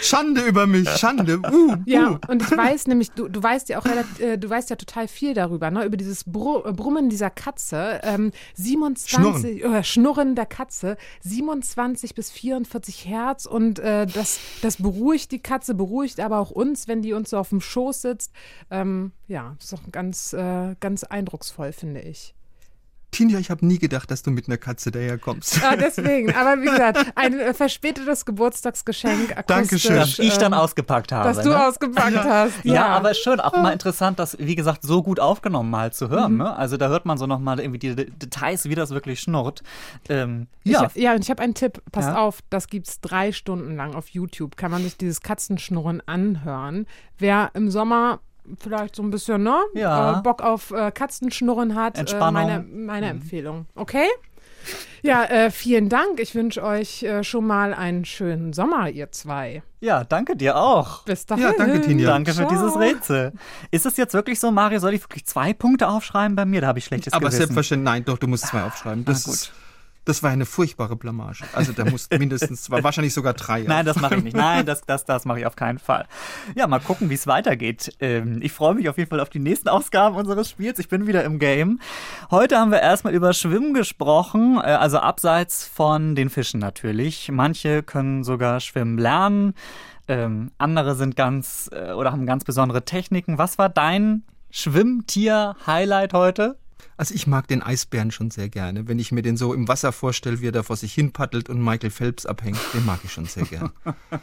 Schande 0.00 0.42
über 0.42 0.66
mich, 0.66 0.88
Schande. 0.88 1.38
Uh, 1.38 1.76
Ja, 1.86 2.12
uh. 2.12 2.18
und 2.28 2.42
ich 2.42 2.50
weiß 2.50 2.86
nämlich, 2.86 3.10
du, 3.12 3.28
du 3.28 3.42
weißt 3.42 3.68
ja 3.68 3.78
auch 3.78 3.84
relativ, 3.84 4.20
äh, 4.20 4.36
du 4.36 4.48
weißt 4.48 4.70
ja 4.70 4.76
total 4.76 5.08
viel 5.08 5.34
darüber, 5.34 5.70
ne? 5.70 5.84
Über 5.84 5.96
dieses 5.96 6.24
Bru 6.24 6.62
äh, 6.64 6.72
Brummen 6.72 7.08
dieser 7.08 7.30
Katze. 7.30 8.00
Ähm, 8.02 8.32
27 8.54 9.10
Schnurren. 9.10 9.74
Äh, 9.74 9.84
Schnurren 9.84 10.34
der 10.34 10.46
Katze, 10.46 10.96
27 11.22 12.14
bis 12.14 12.30
44 12.30 13.06
Hertz 13.06 13.46
und 13.46 13.78
äh, 13.78 14.06
das, 14.06 14.40
das 14.60 14.76
beruhigt 14.76 15.32
die 15.32 15.40
Katze, 15.40 15.74
beruhigt 15.74 16.20
aber 16.20 16.38
auch 16.38 16.50
uns, 16.50 16.88
wenn 16.88 17.02
die 17.02 17.12
uns 17.12 17.30
so 17.30 17.38
auf 17.38 17.48
dem 17.48 17.60
Schoß 17.60 18.02
sitzt. 18.02 18.32
Ähm, 18.70 19.12
ja, 19.32 19.56
ist 19.58 19.72
doch 19.72 19.80
ganz, 19.90 20.32
äh, 20.34 20.74
ganz 20.78 21.04
eindrucksvoll, 21.04 21.72
finde 21.72 22.00
ich. 22.00 22.34
Tinja, 23.14 23.38
ich 23.38 23.50
habe 23.50 23.66
nie 23.66 23.78
gedacht, 23.78 24.10
dass 24.10 24.22
du 24.22 24.30
mit 24.30 24.48
einer 24.48 24.56
Katze 24.56 24.90
daherkommst. 24.90 25.62
Ah, 25.62 25.76
deswegen, 25.80 26.34
aber 26.34 26.62
wie 26.62 26.64
gesagt, 26.64 27.12
ein 27.14 27.38
äh, 27.38 27.52
verspätetes 27.52 28.24
Geburtstagsgeschenk. 28.24 29.36
Dankeschön. 29.48 29.96
Das 29.96 30.18
ich 30.18 30.38
dann 30.38 30.54
ähm, 30.54 30.58
ausgepackt 30.58 31.12
habe. 31.12 31.28
dass 31.28 31.44
du 31.44 31.50
ne? 31.50 31.66
ausgepackt 31.66 32.16
hast. 32.16 32.64
Ja, 32.64 32.86
aber 32.86 33.10
ist 33.10 33.18
schön, 33.22 33.38
auch 33.38 33.52
mal 33.54 33.70
interessant, 33.72 34.18
das, 34.18 34.38
wie 34.38 34.54
gesagt, 34.54 34.82
so 34.82 35.02
gut 35.02 35.20
aufgenommen 35.20 35.68
mal 35.68 35.92
zu 35.92 36.06
Mhm. 36.06 36.10
hören. 36.10 36.36
Ne? 36.38 36.56
Also 36.56 36.78
da 36.78 36.88
hört 36.88 37.04
man 37.04 37.18
so 37.18 37.26
nochmal 37.26 37.60
irgendwie 37.60 37.78
die 37.80 37.94
De- 37.94 38.10
Details, 38.10 38.64
wie 38.70 38.74
das 38.74 38.90
wirklich 38.92 39.20
schnurrt. 39.20 39.62
Ähm, 40.08 40.46
ja, 40.64 40.86
Ich, 40.94 41.02
ja, 41.02 41.12
und 41.14 41.20
ich 41.22 41.28
habe 41.30 41.42
einen 41.42 41.52
Tipp. 41.52 41.82
Passt 41.92 42.08
Ja. 42.08 42.16
auf, 42.16 42.38
das 42.48 42.66
gibt's 42.68 43.02
drei 43.02 43.32
Stunden 43.32 43.76
lang 43.76 43.94
auf 43.94 44.08
YouTube. 44.08 44.56
Kann 44.56 44.70
man 44.70 44.82
sich 44.84 44.96
dieses 44.96 45.20
Katzenschnurren 45.20 46.00
anhören. 46.06 46.86
Wer 47.18 47.50
im 47.52 47.70
Sommer 47.70 48.20
vielleicht 48.58 48.96
so 48.96 49.02
ein 49.02 49.10
bisschen 49.10 49.42
ne, 49.42 49.56
Ja. 49.74 50.18
äh, 50.18 50.22
Bock 50.22 50.42
auf 50.42 50.70
äh, 50.70 50.90
Katzenschnurren 50.90 51.74
hat, 51.74 51.96
äh, 51.96 52.00
Entspannung. 52.00 52.42
meine, 52.42 52.62
meine 52.62 53.06
Empfehlung. 53.08 53.66
Okay? 53.74 54.06
Ja, 55.02 55.24
äh, 55.24 55.50
vielen 55.50 55.88
Dank. 55.88 56.20
Ich 56.20 56.36
wünsche 56.36 56.62
euch 56.62 57.02
äh, 57.02 57.24
schon 57.24 57.44
mal 57.46 57.74
einen 57.74 58.04
schönen 58.04 58.52
Sommer, 58.52 58.88
ihr 58.88 59.10
zwei. 59.10 59.62
ja, 59.80 60.04
danke 60.04 60.36
dir 60.36 60.56
auch. 60.56 61.02
Bis 61.02 61.26
dahin. 61.26 61.42
Ja, 61.44 61.52
danke, 61.58 61.80
Tinja. 61.80 62.06
Danke 62.06 62.30
für 62.32 62.46
Ciao. 62.46 62.50
dieses 62.50 62.78
Rätsel. 62.78 63.32
Ist 63.72 63.84
es 63.86 63.96
jetzt 63.96 64.14
wirklich 64.14 64.38
so, 64.38 64.52
Mario, 64.52 64.78
soll 64.78 64.94
ich 64.94 65.02
wirklich 65.02 65.26
zwei 65.26 65.52
Punkte 65.52 65.88
aufschreiben 65.88 66.36
bei 66.36 66.44
mir? 66.44 66.60
Da 66.60 66.68
habe 66.68 66.78
ich 66.78 66.84
schlechtes 66.84 67.12
Aber 67.12 67.22
Gewissen. 67.26 67.38
selbstverständlich, 67.38 67.84
nein, 67.92 68.04
doch, 68.04 68.18
du 68.18 68.28
musst 68.28 68.46
zwei 68.46 68.62
aufschreiben. 68.62 69.04
Das, 69.04 69.26
Ah, 69.26 69.30
gut. 69.30 69.52
Das 70.04 70.22
war 70.22 70.30
eine 70.30 70.46
furchtbare 70.46 70.96
Blamage. 70.96 71.44
Also 71.52 71.72
da 71.72 71.84
musst 71.84 72.10
mindestens 72.18 72.64
zwei, 72.64 72.82
wahrscheinlich 72.84 73.14
sogar 73.14 73.34
drei. 73.34 73.62
Nein, 73.62 73.86
das 73.86 74.00
mache 74.00 74.16
ich 74.16 74.24
nicht. 74.24 74.36
Nein, 74.36 74.66
das, 74.66 74.82
das, 74.82 75.04
das 75.04 75.24
mache 75.24 75.40
ich 75.40 75.46
auf 75.46 75.56
keinen 75.56 75.78
Fall. 75.78 76.06
Ja, 76.54 76.66
mal 76.66 76.80
gucken, 76.80 77.08
wie 77.10 77.14
es 77.14 77.26
weitergeht. 77.26 77.94
Ähm, 78.00 78.40
ich 78.42 78.52
freue 78.52 78.74
mich 78.74 78.88
auf 78.88 78.98
jeden 78.98 79.10
Fall 79.10 79.20
auf 79.20 79.30
die 79.30 79.38
nächsten 79.38 79.68
Ausgaben 79.68 80.16
unseres 80.16 80.50
Spiels. 80.50 80.78
Ich 80.78 80.88
bin 80.88 81.06
wieder 81.06 81.24
im 81.24 81.38
Game. 81.38 81.78
Heute 82.30 82.58
haben 82.58 82.72
wir 82.72 82.80
erstmal 82.80 83.14
über 83.14 83.32
Schwimmen 83.32 83.74
gesprochen, 83.74 84.56
äh, 84.56 84.72
also 84.72 84.98
abseits 84.98 85.66
von 85.66 86.14
den 86.14 86.30
Fischen 86.30 86.58
natürlich. 86.58 87.30
Manche 87.30 87.82
können 87.82 88.24
sogar 88.24 88.60
schwimmen 88.60 88.98
lernen. 88.98 89.54
Ähm, 90.08 90.50
andere 90.58 90.96
sind 90.96 91.14
ganz 91.14 91.70
äh, 91.72 91.92
oder 91.92 92.10
haben 92.10 92.26
ganz 92.26 92.44
besondere 92.44 92.84
Techniken. 92.84 93.38
Was 93.38 93.56
war 93.58 93.68
dein 93.68 94.24
Schwimmtier-Highlight 94.50 96.12
heute? 96.12 96.58
Also 96.96 97.14
ich 97.14 97.26
mag 97.26 97.48
den 97.48 97.62
Eisbären 97.62 98.10
schon 98.10 98.30
sehr 98.30 98.48
gerne. 98.48 98.88
Wenn 98.88 98.98
ich 98.98 99.12
mir 99.12 99.22
den 99.22 99.36
so 99.36 99.54
im 99.54 99.68
Wasser 99.68 99.92
vorstelle, 99.92 100.40
wie 100.40 100.48
er 100.48 100.52
da 100.52 100.62
vor 100.62 100.76
sich 100.76 100.92
hin 100.94 101.12
paddelt 101.12 101.48
und 101.48 101.62
Michael 101.62 101.90
Phelps 101.90 102.26
abhängt, 102.26 102.58
den 102.74 102.84
mag 102.84 103.00
ich 103.04 103.12
schon 103.12 103.26
sehr 103.26 103.44
gern. 103.44 103.70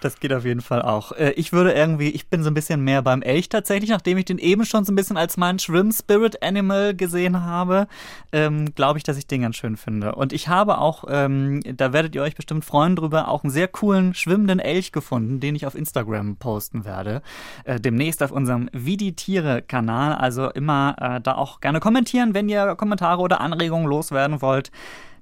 Das 0.00 0.20
geht 0.20 0.32
auf 0.32 0.44
jeden 0.44 0.60
Fall 0.60 0.82
auch. 0.82 1.12
Äh, 1.12 1.30
Ich 1.32 1.52
würde 1.52 1.72
irgendwie, 1.72 2.10
ich 2.10 2.28
bin 2.28 2.42
so 2.42 2.50
ein 2.50 2.54
bisschen 2.54 2.82
mehr 2.82 3.00
beim 3.00 3.22
Elch 3.22 3.48
tatsächlich, 3.48 3.90
nachdem 3.90 4.18
ich 4.18 4.26
den 4.26 4.38
eben 4.38 4.66
schon 4.66 4.84
so 4.84 4.92
ein 4.92 4.94
bisschen 4.94 5.16
als 5.16 5.38
mein 5.38 5.58
Schwimm-Spirit-Animal 5.58 6.94
gesehen 6.94 7.42
habe, 7.42 7.88
ähm, 8.30 8.74
glaube 8.74 8.98
ich, 8.98 9.04
dass 9.04 9.16
ich 9.16 9.26
den 9.26 9.40
ganz 9.40 9.56
schön 9.56 9.76
finde. 9.78 10.14
Und 10.14 10.34
ich 10.34 10.48
habe 10.48 10.78
auch, 10.78 11.04
ähm, 11.08 11.62
da 11.64 11.94
werdet 11.94 12.14
ihr 12.14 12.22
euch 12.22 12.36
bestimmt 12.36 12.64
freuen 12.64 12.94
drüber, 12.94 13.28
auch 13.28 13.42
einen 13.42 13.50
sehr 13.50 13.68
coolen 13.68 14.12
schwimmenden 14.14 14.58
Elch 14.58 14.92
gefunden, 14.92 15.40
den 15.40 15.54
ich 15.54 15.66
auf 15.66 15.74
Instagram 15.74 16.36
posten 16.36 16.84
werde. 16.84 17.22
Äh, 17.64 17.80
demnächst 17.80 18.22
auf 18.22 18.32
unserem 18.32 18.68
Wie 18.72 18.98
die 18.98 19.16
Tiere-Kanal. 19.16 20.12
Also 20.14 20.50
immer 20.50 20.96
äh, 21.00 21.20
da 21.22 21.36
auch 21.36 21.60
gerne 21.60 21.75
kommentieren, 21.80 22.34
wenn 22.34 22.48
ihr 22.48 22.74
Kommentare 22.76 23.20
oder 23.20 23.40
Anregungen 23.40 23.86
loswerden 23.86 24.42
wollt. 24.42 24.70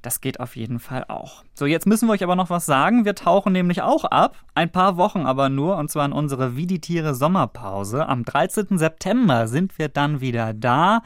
Das 0.03 0.21
geht 0.21 0.39
auf 0.39 0.55
jeden 0.55 0.81
Fall 0.81 1.05
auch. 1.09 1.45
So, 1.55 1.65
jetzt 1.65 1.87
müssen 1.87 2.09
wir 2.09 2.13
euch 2.13 2.23
aber 2.23 2.37
noch 2.37 2.51
was 2.51 2.67
sagen. 2.67 3.07
Wir 3.07 3.15
tauchen 3.15 3.55
nämlich 3.55 3.81
auch 3.81 4.05
ab. 4.05 4.37
Ein 4.55 4.71
paar 4.71 4.99
Wochen 4.99 5.25
aber 5.25 5.49
nur, 5.49 5.79
und 5.79 5.91
zwar 5.91 6.05
in 6.05 6.13
unsere 6.13 6.57
Wie 6.57 6.67
die 6.67 6.81
Tiere 6.81 7.15
Sommerpause. 7.15 8.07
Am 8.07 8.23
13. 8.23 8.77
September 8.77 9.49
sind 9.49 9.79
wir 9.79 9.89
dann 9.89 10.21
wieder 10.21 10.53
da. 10.53 11.01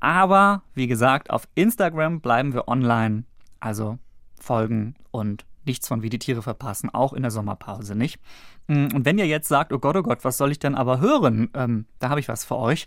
Aber, 0.00 0.62
wie 0.74 0.86
gesagt, 0.86 1.28
auf 1.28 1.46
Instagram 1.54 2.22
bleiben 2.22 2.54
wir 2.54 2.66
online. 2.66 3.24
Also 3.60 3.98
folgen 4.40 4.94
und 5.10 5.44
nichts 5.66 5.88
von 5.88 6.02
Wie 6.02 6.10
die 6.10 6.18
Tiere 6.18 6.42
verpassen, 6.42 6.90
auch 6.90 7.12
in 7.12 7.22
der 7.22 7.30
Sommerpause 7.30 7.94
nicht. 7.94 8.18
Mm, 8.66 8.88
Und 8.94 9.04
wenn 9.04 9.18
ihr 9.18 9.26
jetzt 9.26 9.48
sagt, 9.48 9.72
oh 9.72 9.78
Gott, 9.78 9.96
oh 9.96 10.02
Gott, 10.02 10.24
was 10.24 10.36
soll 10.36 10.50
ich 10.50 10.58
denn 10.58 10.74
aber 10.74 11.00
hören? 11.00 11.50
Ähm, 11.54 11.86
da 11.98 12.08
habe 12.08 12.20
ich 12.20 12.28
was 12.28 12.44
für 12.44 12.56
euch. 12.56 12.86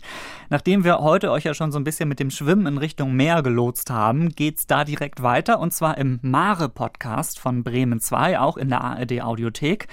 Nachdem 0.50 0.84
wir 0.84 0.98
heute 0.98 1.30
euch 1.30 1.44
ja 1.44 1.54
schon 1.54 1.72
so 1.72 1.78
ein 1.78 1.84
bisschen 1.84 2.08
mit 2.08 2.20
dem 2.20 2.30
Schwimmen 2.30 2.66
in 2.66 2.78
Richtung 2.78 3.14
Meer 3.14 3.42
gelotst 3.42 3.90
haben, 3.90 4.30
geht's 4.30 4.66
da 4.66 4.84
direkt 4.84 5.22
weiter 5.22 5.58
und 5.60 5.72
zwar 5.72 5.98
im 5.98 6.18
Mare-Podcast 6.22 7.38
von 7.38 7.62
Bremen 7.64 8.00
2, 8.00 8.38
auch 8.38 8.56
in 8.56 8.68
der 8.68 8.82
ARD-Audiothek. 8.82 9.88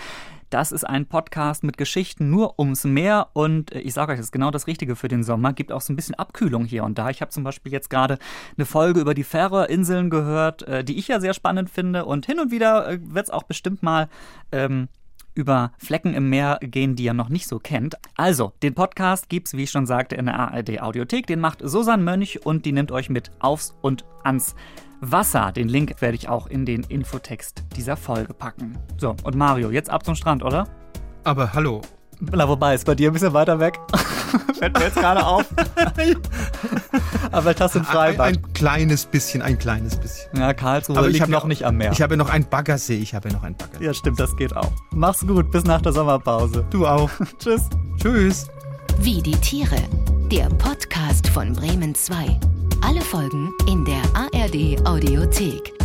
Das 0.51 0.73
ist 0.73 0.83
ein 0.83 1.05
Podcast 1.05 1.63
mit 1.63 1.77
Geschichten 1.77 2.29
nur 2.29 2.59
ums 2.59 2.83
Meer 2.83 3.29
und 3.31 3.71
äh, 3.71 3.79
ich 3.79 3.93
sage 3.93 4.11
euch, 4.11 4.17
das 4.17 4.27
ist 4.27 4.31
genau 4.33 4.51
das 4.51 4.67
Richtige 4.67 4.97
für 4.97 5.07
den 5.07 5.23
Sommer. 5.23 5.53
Gibt 5.53 5.71
auch 5.71 5.79
so 5.79 5.93
ein 5.93 5.95
bisschen 5.95 6.15
Abkühlung 6.15 6.65
hier 6.65 6.83
und 6.83 6.97
da. 6.97 7.09
Ich 7.09 7.21
habe 7.21 7.31
zum 7.31 7.45
Beispiel 7.45 7.71
jetzt 7.71 7.89
gerade 7.89 8.17
eine 8.57 8.65
Folge 8.65 8.99
über 8.99 9.13
die 9.13 9.23
Färöerinseln 9.23 10.09
gehört, 10.09 10.63
äh, 10.63 10.83
die 10.83 10.99
ich 10.99 11.07
ja 11.07 11.21
sehr 11.21 11.33
spannend 11.33 11.69
finde 11.69 12.03
und 12.03 12.25
hin 12.25 12.37
und 12.37 12.51
wieder 12.51 12.89
äh, 12.89 12.99
wird 13.01 13.27
es 13.27 13.31
auch 13.31 13.43
bestimmt 13.43 13.81
mal 13.81 14.09
ähm, 14.51 14.89
über 15.35 15.71
Flecken 15.77 16.13
im 16.13 16.29
Meer 16.29 16.59
gehen, 16.61 16.97
die 16.97 17.05
ihr 17.05 17.13
noch 17.13 17.29
nicht 17.29 17.47
so 17.47 17.57
kennt. 17.57 17.95
Also, 18.17 18.51
den 18.61 18.73
Podcast 18.73 19.29
gibt's, 19.29 19.53
wie 19.53 19.63
ich 19.63 19.71
schon 19.71 19.85
sagte, 19.85 20.17
in 20.17 20.25
der 20.25 20.37
ARD 20.37 20.81
Audiothek. 20.81 21.27
Den 21.27 21.39
macht 21.39 21.59
Susanne 21.63 22.03
Mönch 22.03 22.45
und 22.45 22.65
die 22.65 22.73
nimmt 22.73 22.91
euch 22.91 23.09
mit 23.09 23.31
aufs 23.39 23.73
und 23.81 24.03
ans 24.25 24.53
Wasser. 25.01 25.51
Den 25.51 25.67
Link 25.67 25.95
werde 25.99 26.15
ich 26.15 26.29
auch 26.29 26.47
in 26.47 26.65
den 26.65 26.83
Infotext 26.83 27.63
dieser 27.75 27.97
Folge 27.97 28.33
packen. 28.33 28.77
So, 28.97 29.15
und 29.23 29.35
Mario, 29.35 29.69
jetzt 29.71 29.89
ab 29.89 30.05
zum 30.05 30.15
Strand, 30.15 30.43
oder? 30.43 30.67
Aber 31.23 31.53
hallo, 31.53 31.81
Na, 32.19 32.47
wobei, 32.47 32.75
ist 32.75 32.85
bei 32.85 32.95
dir 32.95 33.09
ein 33.09 33.13
bisschen 33.13 33.33
weiter 33.33 33.59
weg. 33.59 33.79
Fällt 34.59 34.77
mir 34.77 34.85
jetzt 34.85 34.95
gerade 34.95 35.25
auf. 35.25 35.45
Aber 37.31 37.41
vielleicht 37.43 37.61
hast 37.61 37.75
du 37.75 37.79
ein 37.79 37.85
ein, 37.85 37.91
Freibad. 37.91 38.27
ein 38.27 38.53
kleines 38.53 39.05
bisschen, 39.05 39.41
ein 39.41 39.57
kleines 39.57 39.95
bisschen. 39.95 40.29
Ja, 40.37 40.53
Karlsruhe 40.53 40.97
Aber 40.97 41.07
ich 41.07 41.13
liegt 41.13 41.23
habe 41.23 41.31
noch 41.31 41.43
ja- 41.43 41.47
nicht 41.47 41.63
am 41.65 41.77
Meer. 41.77 41.91
Ich 41.91 42.01
habe 42.01 42.17
noch 42.17 42.29
ein 42.29 42.45
Baggersee, 42.47 42.97
ich 42.97 43.13
habe 43.15 43.29
noch 43.29 43.43
ein 43.43 43.55
Baggersee. 43.55 43.85
ja, 43.85 43.93
stimmt, 43.93 44.19
das 44.19 44.35
geht 44.37 44.55
auch. 44.55 44.71
Mach's 44.91 45.25
gut, 45.25 45.51
bis 45.51 45.63
nach 45.63 45.81
der 45.81 45.93
Sommerpause. 45.93 46.65
Du 46.69 46.85
auch. 46.87 47.09
Tschüss. 47.39 47.67
Tschüss. 47.97 48.47
Wie 48.99 49.21
die 49.21 49.35
Tiere. 49.37 49.77
Der 50.31 50.47
Podcast 50.49 51.27
von 51.29 51.53
Bremen 51.53 51.95
2. 51.95 52.39
Alle 52.83 53.01
Folgen 53.01 53.51
in 53.67 53.83
der 53.85 54.01
ARD 54.51 54.83
Audiothek. 54.83 55.80